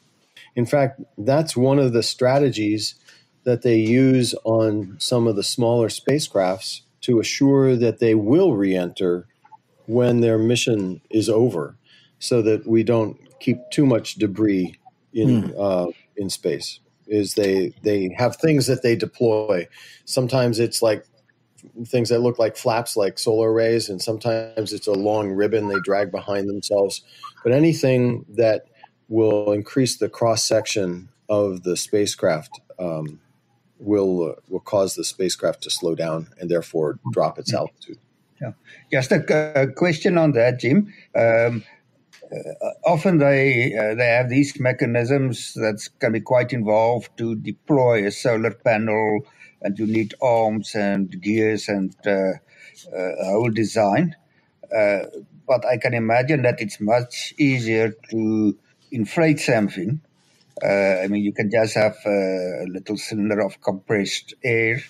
In 0.55 0.67
fact, 0.67 1.00
that's 1.17 1.57
one 1.57 1.78
of 1.78 1.93
the 1.93 2.02
strategies 2.02 2.95
that 3.45 3.62
they 3.62 3.76
use 3.76 4.35
on 4.45 4.97
some 4.99 5.26
of 5.26 5.37
the 5.37 5.43
smaller 5.43 5.88
spacecrafts 5.88 6.83
to 7.02 7.21
assure 7.21 7.76
that 7.76 7.99
they 7.99 8.14
will 8.14 8.55
re-enter 8.57 9.26
when 9.87 10.21
their 10.21 10.38
mission 10.38 11.00
is 11.11 11.28
over, 11.28 11.76
so 12.19 12.43
that 12.43 12.67
we 12.67 12.83
don't 12.83 13.17
keep 13.40 13.59
too 13.71 13.87
much 13.87 14.17
debris 14.17 14.78
in 15.12 15.43
mm. 15.43 15.55
uh, 15.59 15.90
in 16.17 16.28
space 16.28 16.81
is 17.09 17.35
they 17.35 17.73
they 17.83 18.15
have 18.17 18.37
things 18.37 18.67
that 18.67 18.82
they 18.82 18.97
deploy. 18.97 19.67
Sometimes 20.04 20.59
it's 20.59 20.82
like 20.82 21.04
things 21.87 22.09
that 22.09 22.21
look 22.21 22.39
like 22.39 22.56
flaps 22.56 22.97
like 22.97 23.19
solar 23.19 23.52
arrays 23.52 23.89
and 23.89 24.00
sometimes 24.00 24.73
it's 24.73 24.87
a 24.87 24.93
long 24.93 25.30
ribbon 25.30 25.69
they 25.69 25.80
drag 25.82 26.11
behind 26.11 26.49
themselves. 26.49 27.02
But 27.43 27.52
anything 27.52 28.25
that 28.30 28.67
will 29.09 29.52
increase 29.52 29.97
the 29.97 30.09
cross 30.09 30.43
section 30.43 31.09
of 31.28 31.63
the 31.63 31.76
spacecraft 31.76 32.61
um, 32.78 33.21
will 33.78 34.30
uh, 34.30 34.41
will 34.49 34.61
cause 34.61 34.95
the 34.95 35.04
spacecraft 35.04 35.63
to 35.63 35.71
slow 35.71 35.95
down 35.95 36.28
and 36.41 36.50
therefore 36.50 36.99
drop 37.13 37.39
its 37.39 37.52
altitude. 37.52 37.99
Yeah. 38.41 38.52
Just 38.93 39.13
a, 39.13 39.61
a 39.61 39.67
question 39.67 40.17
on 40.17 40.32
that 40.32 40.61
jim. 40.61 40.93
Um, 41.15 41.65
often 42.84 43.19
they 43.19 43.75
uh, 43.75 43.95
they 43.95 44.06
have 44.06 44.28
these 44.28 44.58
mechanisms 44.60 45.54
that 45.54 45.86
can 45.99 46.12
be 46.12 46.21
quite 46.21 46.52
involved 46.52 47.17
to 47.19 47.36
deploy 47.36 48.06
a 48.06 48.10
solar 48.10 48.52
panel, 48.52 49.21
and 49.62 49.78
you 49.78 49.86
need 49.86 50.14
arms 50.23 50.75
and 50.75 51.21
gears 51.21 51.69
and 51.69 51.95
uh, 52.06 52.32
uh 52.95 53.25
whole 53.25 53.50
design. 53.50 54.14
Uh, 54.75 55.04
but 55.47 55.64
I 55.64 55.78
can 55.78 55.95
imagine 55.95 56.43
that 56.43 56.60
it's 56.60 56.80
much 56.80 57.34
easier 57.38 57.95
to 58.10 58.56
inflate 58.91 59.41
something. 59.41 60.00
Uh, 60.62 61.00
I 61.02 61.06
mean, 61.08 61.23
you 61.23 61.32
can 61.32 61.50
just 61.50 61.75
have 61.75 61.97
a 62.04 62.67
little 62.69 62.97
cylinder 62.97 63.41
of 63.41 63.60
compressed 63.62 64.34
air 64.45 64.80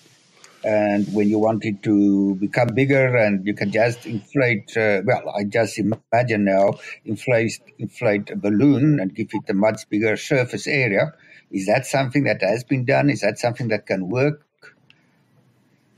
and 0.63 1.07
when 1.13 1.29
you 1.29 1.39
want 1.39 1.63
it 1.63 1.81
to 1.83 2.35
become 2.35 2.67
bigger 2.75 3.15
and 3.15 3.45
you 3.47 3.53
can 3.53 3.71
just 3.71 4.05
inflate 4.05 4.75
uh, 4.75 5.01
well 5.05 5.33
i 5.37 5.43
just 5.43 5.79
imagine 5.79 6.43
now 6.43 6.73
inflate 7.05 7.59
inflate 7.77 8.29
a 8.29 8.35
balloon 8.35 8.99
and 8.99 9.15
give 9.15 9.29
it 9.33 9.43
a 9.49 9.53
much 9.53 9.87
bigger 9.89 10.17
surface 10.17 10.67
area. 10.67 11.13
Is 11.51 11.65
that 11.65 11.85
something 11.87 12.25
that 12.25 12.43
has 12.43 12.63
been 12.63 12.85
done? 12.85 13.09
Is 13.09 13.21
that 13.21 13.39
something 13.39 13.69
that 13.69 13.87
can 13.87 14.07
work? 14.09 14.45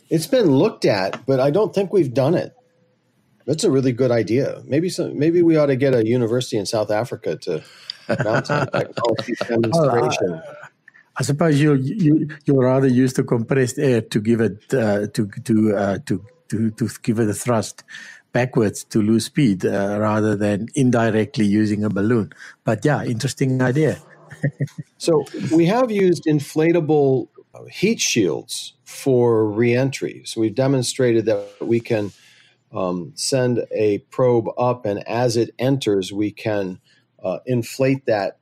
It's 0.10 0.28
been 0.28 0.50
looked 0.52 0.86
at 0.86 1.26
but 1.26 1.40
i 1.40 1.50
don't 1.50 1.74
think 1.74 1.92
we've 1.92 2.14
done 2.14 2.36
it. 2.36 2.54
That's 3.48 3.64
a 3.64 3.72
really 3.72 3.92
good 3.92 4.12
idea. 4.12 4.62
Maybe 4.66 4.90
some 4.90 5.18
maybe 5.18 5.42
we 5.42 5.58
ought 5.58 5.68
to 5.68 5.76
get 5.76 5.96
a 5.96 6.06
university 6.06 6.58
in 6.58 6.66
south 6.66 6.92
africa 6.92 7.36
to 7.38 7.64
mount 8.24 8.48
some 8.48 8.68
technology 8.68 9.34
demonstration 9.48 10.42
I 11.18 11.24
suppose 11.24 11.60
you 11.60 11.74
you 11.74 12.30
you 12.46 12.62
rather 12.62 12.88
use 12.88 13.14
the 13.14 13.24
compressed 13.24 13.78
air 13.78 14.02
to 14.02 14.22
give 14.22 14.42
it 14.42 14.74
uh, 14.74 15.08
to 15.08 15.28
to 15.44 15.76
uh, 15.76 15.98
to 16.06 16.26
to 16.50 16.72
to 16.72 16.90
give 17.04 17.20
it 17.20 17.30
a 17.30 17.34
thrust 17.34 17.84
backwards 18.32 18.84
to 18.86 19.02
lose 19.02 19.26
speed 19.26 19.66
uh, 19.66 19.98
rather 20.00 20.36
than 20.36 20.68
indirectly 20.74 21.46
using 21.46 21.84
a 21.84 21.90
balloon. 21.90 22.32
But 22.64 22.86
yeah, 22.86 23.04
interesting 23.04 23.62
idea. 23.62 24.00
so 24.98 25.26
we 25.54 25.66
have 25.66 25.92
used 25.92 26.24
inflatable 26.26 27.28
heat 27.70 28.00
shields 28.00 28.74
for 28.86 29.46
reentry. 29.46 30.24
So 30.26 30.42
we've 30.42 30.56
demonstrated 30.56 31.26
that 31.26 31.48
we 31.60 31.80
can 31.80 32.12
um, 32.74 33.12
send 33.16 33.66
a 33.72 34.00
probe 34.10 34.48
up, 34.58 34.86
and 34.86 35.06
as 35.08 35.36
it 35.36 35.54
enters, 35.60 36.14
we 36.14 36.32
can 36.32 36.80
uh, 37.22 37.40
inflate 37.46 38.06
that 38.06 38.38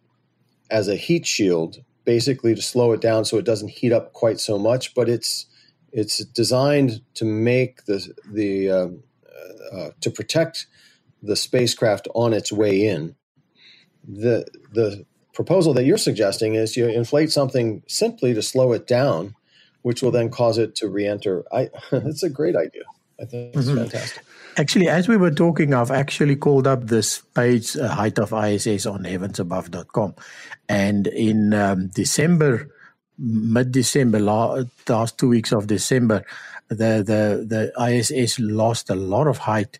as 0.69 0.87
a 0.87 0.95
heat 0.95 1.25
shield 1.25 1.79
basically 2.09 2.55
to 2.55 2.61
slow 2.63 2.91
it 2.91 3.01
down 3.01 3.23
so 3.23 3.37
it 3.37 3.45
doesn't 3.45 3.67
heat 3.67 3.93
up 3.93 4.13
quite 4.13 4.39
so 4.39 4.57
much. 4.57 4.95
But 4.95 5.07
it's 5.07 5.45
it's 5.91 6.25
designed 6.25 7.01
to 7.13 7.23
make 7.23 7.85
the 7.85 7.99
the 8.33 8.69
uh, 8.71 8.87
uh, 9.71 9.89
to 10.01 10.09
protect 10.09 10.65
the 11.21 11.35
spacecraft 11.35 12.07
on 12.15 12.33
its 12.33 12.51
way 12.51 12.87
in. 12.87 13.15
The 14.03 14.47
the 14.73 15.05
proposal 15.33 15.71
that 15.75 15.85
you're 15.85 15.99
suggesting 15.99 16.55
is 16.55 16.75
you 16.75 16.87
inflate 16.87 17.31
something 17.31 17.83
simply 17.87 18.33
to 18.33 18.41
slow 18.41 18.73
it 18.73 18.87
down, 18.87 19.35
which 19.83 20.01
will 20.01 20.11
then 20.11 20.31
cause 20.31 20.57
it 20.57 20.73
to 20.77 20.89
re-enter. 20.89 21.43
I 21.51 21.69
it's 21.91 22.23
a 22.23 22.29
great 22.29 22.55
idea. 22.55 22.85
I 23.21 23.25
think 23.25 23.55
it's 23.55 23.67
mm-hmm. 23.67 23.77
fantastic. 23.77 24.23
Actually, 24.59 24.89
as 24.89 25.07
we 25.07 25.15
were 25.15 25.31
talking, 25.31 25.73
I've 25.73 25.89
actually 25.89 26.35
called 26.35 26.67
up 26.67 26.87
this 26.87 27.19
page, 27.33 27.77
uh, 27.77 27.87
Height 27.87 28.19
of 28.19 28.33
ISS, 28.33 28.85
on 28.85 29.03
heavensabove.com. 29.03 30.15
And 30.67 31.07
in 31.07 31.53
um, 31.53 31.87
December, 31.95 32.69
mid 33.17 33.71
December, 33.71 34.19
last 34.19 35.17
two 35.17 35.29
weeks 35.29 35.53
of 35.53 35.67
December, 35.67 36.25
the, 36.67 37.01
the, 37.07 37.45
the 37.47 37.71
ISS 37.81 38.37
lost 38.37 38.89
a 38.89 38.95
lot 38.95 39.27
of 39.27 39.37
height, 39.37 39.79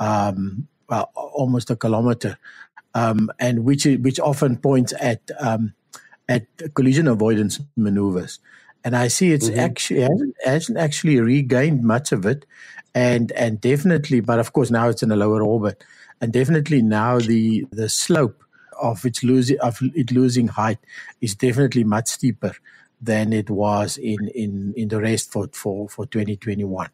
um, 0.00 0.68
well, 0.88 1.10
almost 1.14 1.68
a 1.68 1.76
kilometer, 1.76 2.38
um, 2.94 3.30
and 3.38 3.66
which, 3.66 3.84
which 3.84 4.18
often 4.18 4.56
points 4.56 4.94
at, 5.00 5.20
um, 5.38 5.74
at 6.30 6.46
collision 6.72 7.08
avoidance 7.08 7.60
maneuvers. 7.76 8.38
And 8.84 8.96
I 8.96 9.08
see 9.08 9.32
it's 9.32 9.50
mm-hmm. 9.50 9.60
actually 9.60 10.00
hasn't, 10.00 10.36
hasn't 10.42 10.78
actually 10.78 11.20
regained 11.20 11.82
much 11.82 12.10
of 12.10 12.24
it 12.24 12.46
and 12.94 13.32
and 13.32 13.60
definitely, 13.60 14.20
but 14.20 14.38
of 14.38 14.52
course 14.52 14.70
now 14.70 14.88
it's 14.88 15.02
in 15.02 15.10
a 15.10 15.16
lower 15.16 15.42
orbit, 15.42 15.82
and 16.20 16.32
definitely 16.32 16.82
now 16.82 17.18
the 17.18 17.66
the 17.70 17.88
slope 17.88 18.44
of 18.80 19.04
its 19.04 19.22
losing 19.22 19.58
of 19.60 19.78
it 19.94 20.10
losing 20.12 20.48
height 20.48 20.78
is 21.20 21.34
definitely 21.34 21.84
much 21.84 22.08
steeper 22.08 22.54
than 23.00 23.32
it 23.32 23.50
was 23.50 23.96
in 23.98 24.28
in 24.28 24.74
in 24.76 24.88
the 24.88 25.00
rest 25.00 25.32
for 25.32 25.48
for 25.52 25.88
for 25.88 26.06
2021. 26.06 26.88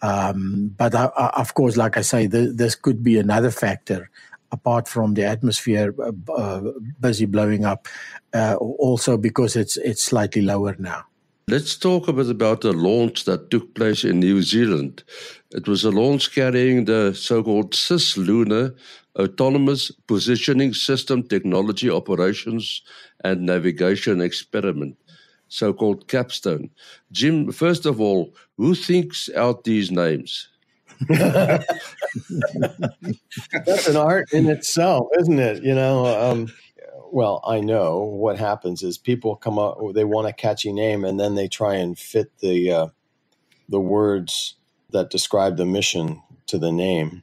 Um, 0.00 0.74
but 0.76 0.94
I, 0.94 1.06
I, 1.06 1.40
of 1.40 1.54
course, 1.54 1.76
like 1.76 1.96
I 1.96 2.02
say, 2.02 2.26
the, 2.26 2.52
this 2.54 2.76
could 2.76 3.02
be 3.02 3.18
another 3.18 3.50
factor 3.50 4.10
apart 4.52 4.88
from 4.88 5.14
the 5.14 5.24
atmosphere 5.24 5.94
uh, 5.98 6.32
uh, 6.32 6.60
busy 7.00 7.26
blowing 7.26 7.64
up, 7.64 7.88
uh, 8.32 8.54
also 8.56 9.16
because 9.16 9.56
it's 9.56 9.76
it's 9.78 10.02
slightly 10.02 10.42
lower 10.42 10.76
now. 10.78 11.04
Let's 11.48 11.78
talk 11.78 12.08
a 12.08 12.12
bit 12.12 12.28
about 12.28 12.60
the 12.60 12.74
launch 12.74 13.24
that 13.24 13.50
took 13.50 13.74
place 13.74 14.04
in 14.04 14.20
New 14.20 14.42
Zealand. 14.42 15.02
It 15.50 15.66
was 15.66 15.82
a 15.82 15.90
launch 15.90 16.34
carrying 16.34 16.84
the 16.84 17.14
so 17.14 17.42
called 17.42 17.72
cislunar 17.72 18.76
Autonomous 19.18 19.90
Positioning 20.06 20.74
System 20.74 21.22
Technology 21.22 21.88
Operations 21.88 22.82
and 23.24 23.46
Navigation 23.46 24.20
Experiment, 24.20 24.94
so 25.48 25.72
called 25.72 26.06
Capstone. 26.06 26.68
Jim, 27.12 27.50
first 27.50 27.86
of 27.86 27.98
all, 27.98 28.34
who 28.58 28.74
thinks 28.74 29.30
out 29.34 29.64
these 29.64 29.90
names? 29.90 30.50
That's 31.08 31.78
an 33.88 33.96
art 33.96 34.30
in 34.34 34.50
itself, 34.50 35.08
isn't 35.18 35.38
it? 35.38 35.62
You 35.62 35.74
know, 35.74 36.04
um, 36.04 36.48
well, 37.12 37.42
I 37.46 37.60
know 37.60 37.98
what 37.98 38.38
happens 38.38 38.82
is 38.82 38.98
people 38.98 39.36
come 39.36 39.58
up, 39.58 39.78
they 39.94 40.04
want 40.04 40.28
a 40.28 40.32
catchy 40.32 40.72
name, 40.72 41.04
and 41.04 41.18
then 41.18 41.34
they 41.34 41.48
try 41.48 41.74
and 41.74 41.98
fit 41.98 42.38
the 42.38 42.72
uh, 42.72 42.88
the 43.68 43.80
words 43.80 44.54
that 44.90 45.10
describe 45.10 45.56
the 45.56 45.66
mission 45.66 46.22
to 46.46 46.58
the 46.58 46.72
name. 46.72 47.22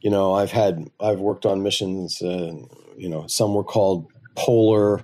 You 0.00 0.10
know, 0.10 0.32
I've 0.32 0.52
had 0.52 0.90
I've 1.00 1.20
worked 1.20 1.46
on 1.46 1.62
missions. 1.62 2.20
Uh, 2.20 2.54
you 2.96 3.08
know, 3.08 3.26
some 3.26 3.54
were 3.54 3.64
called 3.64 4.06
polar, 4.34 5.02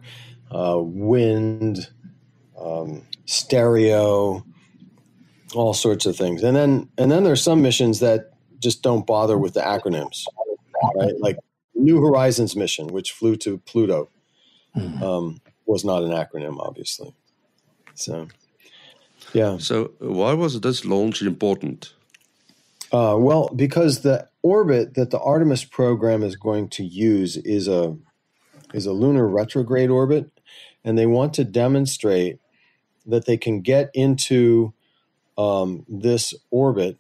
uh, 0.51 0.79
wind, 0.79 1.88
um, 2.61 3.03
stereo, 3.27 4.45
all 5.55 5.75
sorts 5.75 6.07
of 6.07 6.16
things. 6.16 6.43
And 6.43 6.57
then 6.57 6.88
and 6.99 7.11
then 7.11 7.25
there's 7.25 7.43
some 7.43 7.62
missions 7.62 8.01
that 8.01 8.33
just 8.59 8.83
don't 8.83 9.07
bother 9.07 9.38
with 9.38 9.55
the 9.55 9.61
acronyms, 9.61 10.25
right? 10.97 11.14
Like 11.19 11.38
New 11.75 12.01
Horizons 12.01 12.57
mission, 12.57 12.88
which 12.88 13.12
flew 13.12 13.37
to 13.37 13.59
Pluto, 13.59 14.11
mm-hmm. 14.76 15.02
um, 15.02 15.40
was 15.66 15.85
not 15.85 16.02
an 16.02 16.11
acronym, 16.11 16.59
obviously. 16.59 17.14
So, 17.94 18.28
yeah. 19.33 19.59
So 19.59 19.92
why 19.98 20.33
was 20.33 20.61
this 20.61 20.85
launch 20.85 21.22
important? 21.22 21.94
Uh, 22.92 23.16
well, 23.18 23.50
because 23.54 24.00
the 24.00 24.28
orbit 24.42 24.94
that 24.94 25.11
the 25.11 25.20
Artemis 25.20 25.64
program 25.64 26.22
is 26.22 26.37
going 26.37 26.68
to 26.70 26.85
use 26.85 27.37
is 27.37 27.68
a 27.68 27.96
is 28.74 28.87
a 28.87 28.92
lunar 28.92 29.28
retrograde 29.28 29.90
orbit, 29.90 30.30
and 30.85 30.98
they 30.98 31.06
want 31.06 31.35
to 31.35 31.44
demonstrate 31.44 32.40
that 33.06 33.26
they 33.26 33.37
can 33.37 33.61
get 33.61 33.90
into 33.94 34.72
um, 35.38 35.85
this 35.88 36.35
orbit 36.50 36.98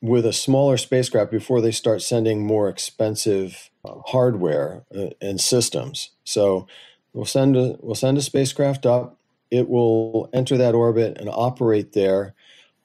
with 0.00 0.26
a 0.26 0.32
smaller 0.32 0.76
spacecraft 0.76 1.30
before 1.30 1.60
they 1.60 1.72
start 1.72 2.02
sending 2.02 2.46
more 2.46 2.68
expensive 2.68 3.70
uh, 3.84 3.94
hardware 4.06 4.84
uh, 4.96 5.08
and 5.20 5.40
systems. 5.40 6.10
So 6.24 6.66
we'll 7.16 7.24
send 7.24 7.56
a 7.56 7.76
we'll 7.80 7.94
send 7.94 8.18
a 8.18 8.22
spacecraft 8.22 8.86
up. 8.86 9.18
It 9.50 9.68
will 9.68 10.28
enter 10.32 10.56
that 10.58 10.74
orbit 10.74 11.16
and 11.18 11.28
operate 11.32 11.92
there 11.92 12.34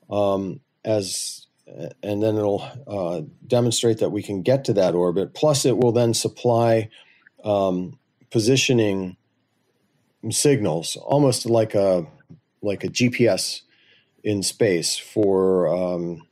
um, 0.10 0.62
as, 0.86 1.48
and 1.67 2.24
then 2.24 2.38
it'll 2.38 2.65
uh, 2.88 3.22
demonstrate 3.46 3.98
that 3.98 4.12
we 4.12 4.24
can 4.24 4.41
get 4.41 4.63
to 4.65 4.74
that 4.74 4.96
orbit. 4.96 5.34
Plus, 5.34 5.65
it 5.65 5.78
will 5.78 5.91
then 5.91 6.13
supply 6.13 6.89
um, 7.44 7.98
positioning 8.30 9.17
signals, 10.30 10.96
almost 10.96 11.46
like 11.46 11.76
a 11.76 12.06
like 12.62 12.84
a 12.84 12.89
GPS 12.89 13.62
in 14.24 14.44
space 14.44 14.98
for 14.98 15.67
um, 15.67 16.26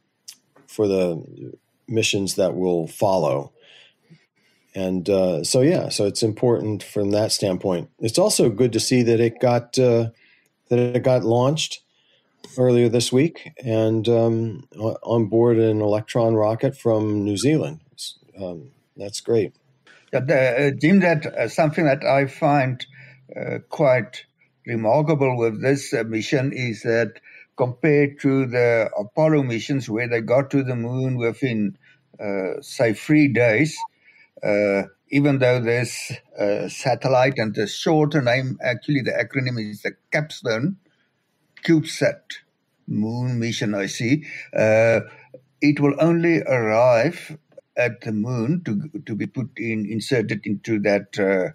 for 0.68 0.88
the 0.88 1.54
missions 1.88 2.36
that 2.36 2.56
will 2.56 2.88
follow. 2.88 3.52
And 4.76 5.10
uh, 5.10 5.44
so, 5.44 5.62
yeah, 5.62 5.90
so 5.90 6.06
it's 6.06 6.22
important 6.22 6.84
from 6.84 7.12
that 7.12 7.32
standpoint. 7.32 7.90
It's 8.00 8.20
also 8.20 8.50
good 8.50 8.72
to 8.74 8.80
see 8.80 9.02
that 9.04 9.20
it 9.20 9.40
got 9.40 9.80
uh, 9.80 10.10
that 10.70 10.80
it 10.80 11.04
got 11.04 11.24
launched 11.24 11.82
earlier 12.58 12.90
this 12.90 13.12
week 13.12 13.52
and 13.64 14.08
um, 14.08 14.68
on 14.78 15.26
board 15.26 15.58
an 15.58 15.82
Electron 15.82 16.36
rocket 16.36 16.78
from 16.78 17.24
New 17.24 17.38
Zealand. 17.38 17.82
Um, 18.40 18.72
that's 18.96 19.22
great. 19.22 19.54
Yeah, 20.14 20.22
the, 20.22 20.68
uh, 20.68 20.72
Jim, 20.80 21.00
that 21.02 21.26
uh, 21.26 21.48
something 21.48 21.86
that 21.86 22.04
I 22.04 22.26
find 22.28 22.86
uh, 23.36 23.60
quite 23.70 24.26
remarkable 24.66 25.38
with 25.38 25.62
this 25.62 25.94
uh, 25.94 26.04
mission 26.04 26.52
is 26.54 26.84
that 26.84 27.20
compared 27.58 28.20
to 28.22 28.46
the 28.46 28.90
Apollo 28.98 29.44
missions 29.44 29.90
where 29.90 30.08
they 30.08 30.22
got 30.22 30.50
to 30.52 30.64
the 30.64 30.76
moon 30.76 31.18
within, 31.18 31.78
say, 32.62 32.94
three 32.94 33.28
days, 33.28 33.78
even 35.12 35.40
though 35.40 35.60
this 35.60 36.12
uh, 36.40 36.68
satellite 36.68 37.34
and 37.38 37.56
the 37.56 37.68
shorter 37.68 38.22
name, 38.22 38.58
actually 38.64 39.02
the 39.02 39.12
acronym 39.12 39.60
is 39.60 39.82
the 39.82 39.92
Capstone 40.12 40.78
CubeSat 41.66 42.22
moon 42.88 43.40
mission, 43.40 43.74
I 43.76 43.88
see, 43.88 44.26
uh, 44.56 45.02
it 45.62 45.80
will 45.80 45.96
only 46.00 46.42
arrive 46.42 47.38
at 47.78 48.02
the 48.02 48.12
moon 48.12 48.62
to, 48.66 48.90
to 49.06 49.16
be 49.16 49.28
put 49.28 49.50
in, 49.58 49.86
inserted 49.90 50.46
into 50.46 50.80
that 50.80 51.18
uh, 51.20 51.54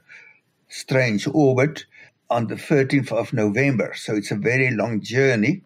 strange 0.68 1.26
orbit 1.32 1.86
on 2.30 2.46
the 2.46 2.54
13th 2.54 3.12
of 3.12 3.32
November. 3.32 3.92
So 3.94 4.14
it's 4.14 4.30
a 4.30 4.36
very 4.36 4.70
long 4.70 5.00
journey 5.02 5.62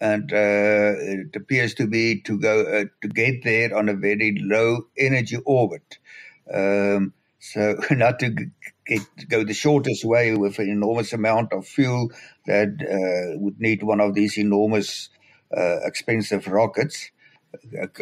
and 0.00 0.32
uh, 0.32 0.94
it 0.96 1.34
appears 1.34 1.74
to 1.74 1.86
be 1.86 2.20
to 2.20 2.38
go 2.38 2.62
uh, 2.62 2.84
to 3.02 3.08
get 3.08 3.42
there 3.42 3.76
on 3.76 3.88
a 3.88 3.94
very 3.94 4.38
low 4.40 4.86
energy 4.96 5.38
orbit. 5.44 5.98
Um, 6.52 7.12
so 7.40 7.76
not 7.90 8.18
to 8.20 8.34
get, 8.86 9.02
go 9.28 9.44
the 9.44 9.54
shortest 9.54 10.04
way 10.04 10.34
with 10.34 10.58
an 10.58 10.68
enormous 10.68 11.12
amount 11.12 11.52
of 11.52 11.66
fuel 11.66 12.10
that 12.46 12.68
uh, 12.68 13.38
would 13.38 13.60
need 13.60 13.82
one 13.82 14.00
of 14.00 14.14
these 14.14 14.38
enormous 14.38 15.08
uh, 15.56 15.78
expensive 15.84 16.46
rockets. 16.48 17.10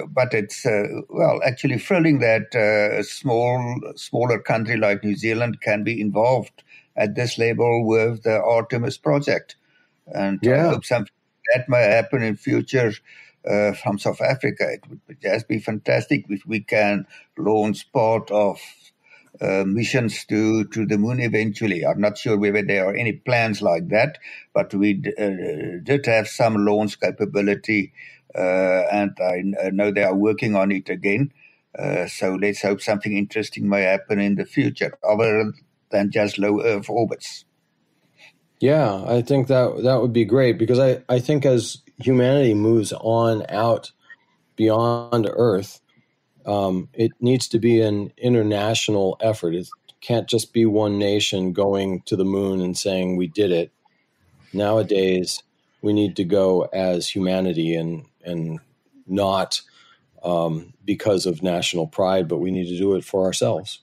But 0.09 0.35
it's 0.35 0.66
uh, 0.66 0.87
well, 1.09 1.40
actually 1.44 1.78
thrilling 1.78 2.18
that 2.18 2.46
uh, 2.54 2.98
a 2.98 3.04
small, 3.04 3.80
smaller 3.94 4.40
country 4.40 4.76
like 4.76 5.04
New 5.04 5.14
Zealand 5.14 5.61
can 5.61 5.85
be 5.85 6.00
involved 6.00 6.64
at 6.96 7.14
this 7.14 7.38
level 7.38 7.87
with 7.87 8.24
the 8.24 8.42
Artemis 8.42 8.98
project, 8.98 9.54
and 10.06 10.40
yeah. 10.42 10.66
I 10.66 10.70
hope 10.70 10.85
something 10.85 11.12
that 11.54 11.68
may 11.68 11.82
happen 11.82 12.24
in 12.24 12.35
future 12.35 12.92
uh, 13.48 13.72
from 13.72 13.98
South 13.98 14.20
Africa. 14.20 14.64
It 14.72 14.85
would 15.09 15.20
just 15.20 15.48
be 15.48 15.59
fantastic 15.59 16.26
if 16.28 16.44
we 16.46 16.61
can 16.61 17.06
launch 17.37 17.90
part 17.92 18.30
of 18.30 18.61
uh, 19.40 19.64
missions 19.66 20.24
to, 20.26 20.64
to 20.64 20.87
the 20.87 20.98
moon 20.98 21.20
eventually. 21.20 21.85
I'm 21.85 22.00
not 22.00 22.18
sure 22.18 22.37
whether 22.37 22.62
there 22.62 22.87
are 22.87 22.94
any 22.94 23.12
plans 23.12 23.61
like 23.62 23.88
that, 23.88 24.18
but 24.54 24.72
we 24.74 24.94
d- 24.94 25.12
uh, 25.18 25.80
did 25.82 26.06
have 26.06 26.28
some 26.28 26.64
launch 26.64 27.00
capability, 27.00 27.92
uh, 28.35 28.85
and 28.90 29.16
I 29.20 29.70
know 29.70 29.90
they 29.90 30.04
are 30.04 30.14
working 30.14 30.56
on 30.56 30.72
it 30.72 30.88
again. 30.88 31.32
Uh, 31.78 32.06
so 32.06 32.38
let's 32.40 32.62
hope 32.62 32.80
something 32.80 33.16
interesting 33.16 33.68
may 33.68 33.82
happen 33.82 34.18
in 34.18 34.37
the 34.37 34.46
future, 34.46 34.96
other 35.06 35.52
than 35.90 36.11
just 36.11 36.38
low 36.38 36.62
Earth 36.62 36.88
orbits. 36.88 37.44
Yeah, 38.59 39.04
I 39.06 39.20
think 39.20 39.48
that 39.48 39.82
that 39.82 40.00
would 40.00 40.14
be 40.14 40.24
great 40.24 40.59
because 40.59 40.78
I, 40.78 41.02
I 41.11 41.18
think 41.18 41.44
as 41.44 41.82
humanity 41.98 42.54
moves 42.54 42.92
on 42.92 43.44
out 43.48 43.92
beyond 44.56 45.28
Earth, 45.32 45.80
um, 46.44 46.88
it 46.92 47.12
needs 47.20 47.48
to 47.48 47.59
be 47.59 47.80
an 47.80 48.12
international 48.16 49.16
effort. 49.20 49.54
It 49.54 49.68
can't 50.00 50.28
just 50.28 50.52
be 50.52 50.66
one 50.66 50.98
nation 50.98 51.52
going 51.52 52.02
to 52.06 52.16
the 52.16 52.24
moon 52.24 52.61
and 52.61 52.76
saying 52.76 53.16
we 53.16 53.26
did 53.26 53.50
it. 53.50 53.72
Nowadays, 54.52 55.42
we 55.82 55.92
need 55.92 56.16
to 56.16 56.24
go 56.24 56.62
as 56.72 57.09
humanity 57.09 57.74
and 57.74 58.06
and 58.24 58.61
not 59.06 59.61
um, 60.22 60.72
because 60.85 61.26
of 61.26 61.42
national 61.42 61.87
pride, 61.87 62.28
but 62.28 62.38
we 62.38 62.50
need 62.50 62.68
to 62.68 62.78
do 62.78 62.94
it 62.94 63.04
for 63.04 63.24
ourselves. 63.24 63.80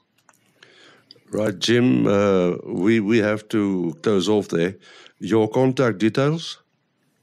Right, 1.32 1.58
Jim, 1.58 2.06
uh, 2.06 2.58
we, 2.66 3.00
we 3.00 3.18
have 3.20 3.48
to 3.50 3.98
close 4.04 4.30
off 4.30 4.50
there. 4.50 4.76
Your 5.20 5.48
contact 5.48 5.98
details? 5.98 6.63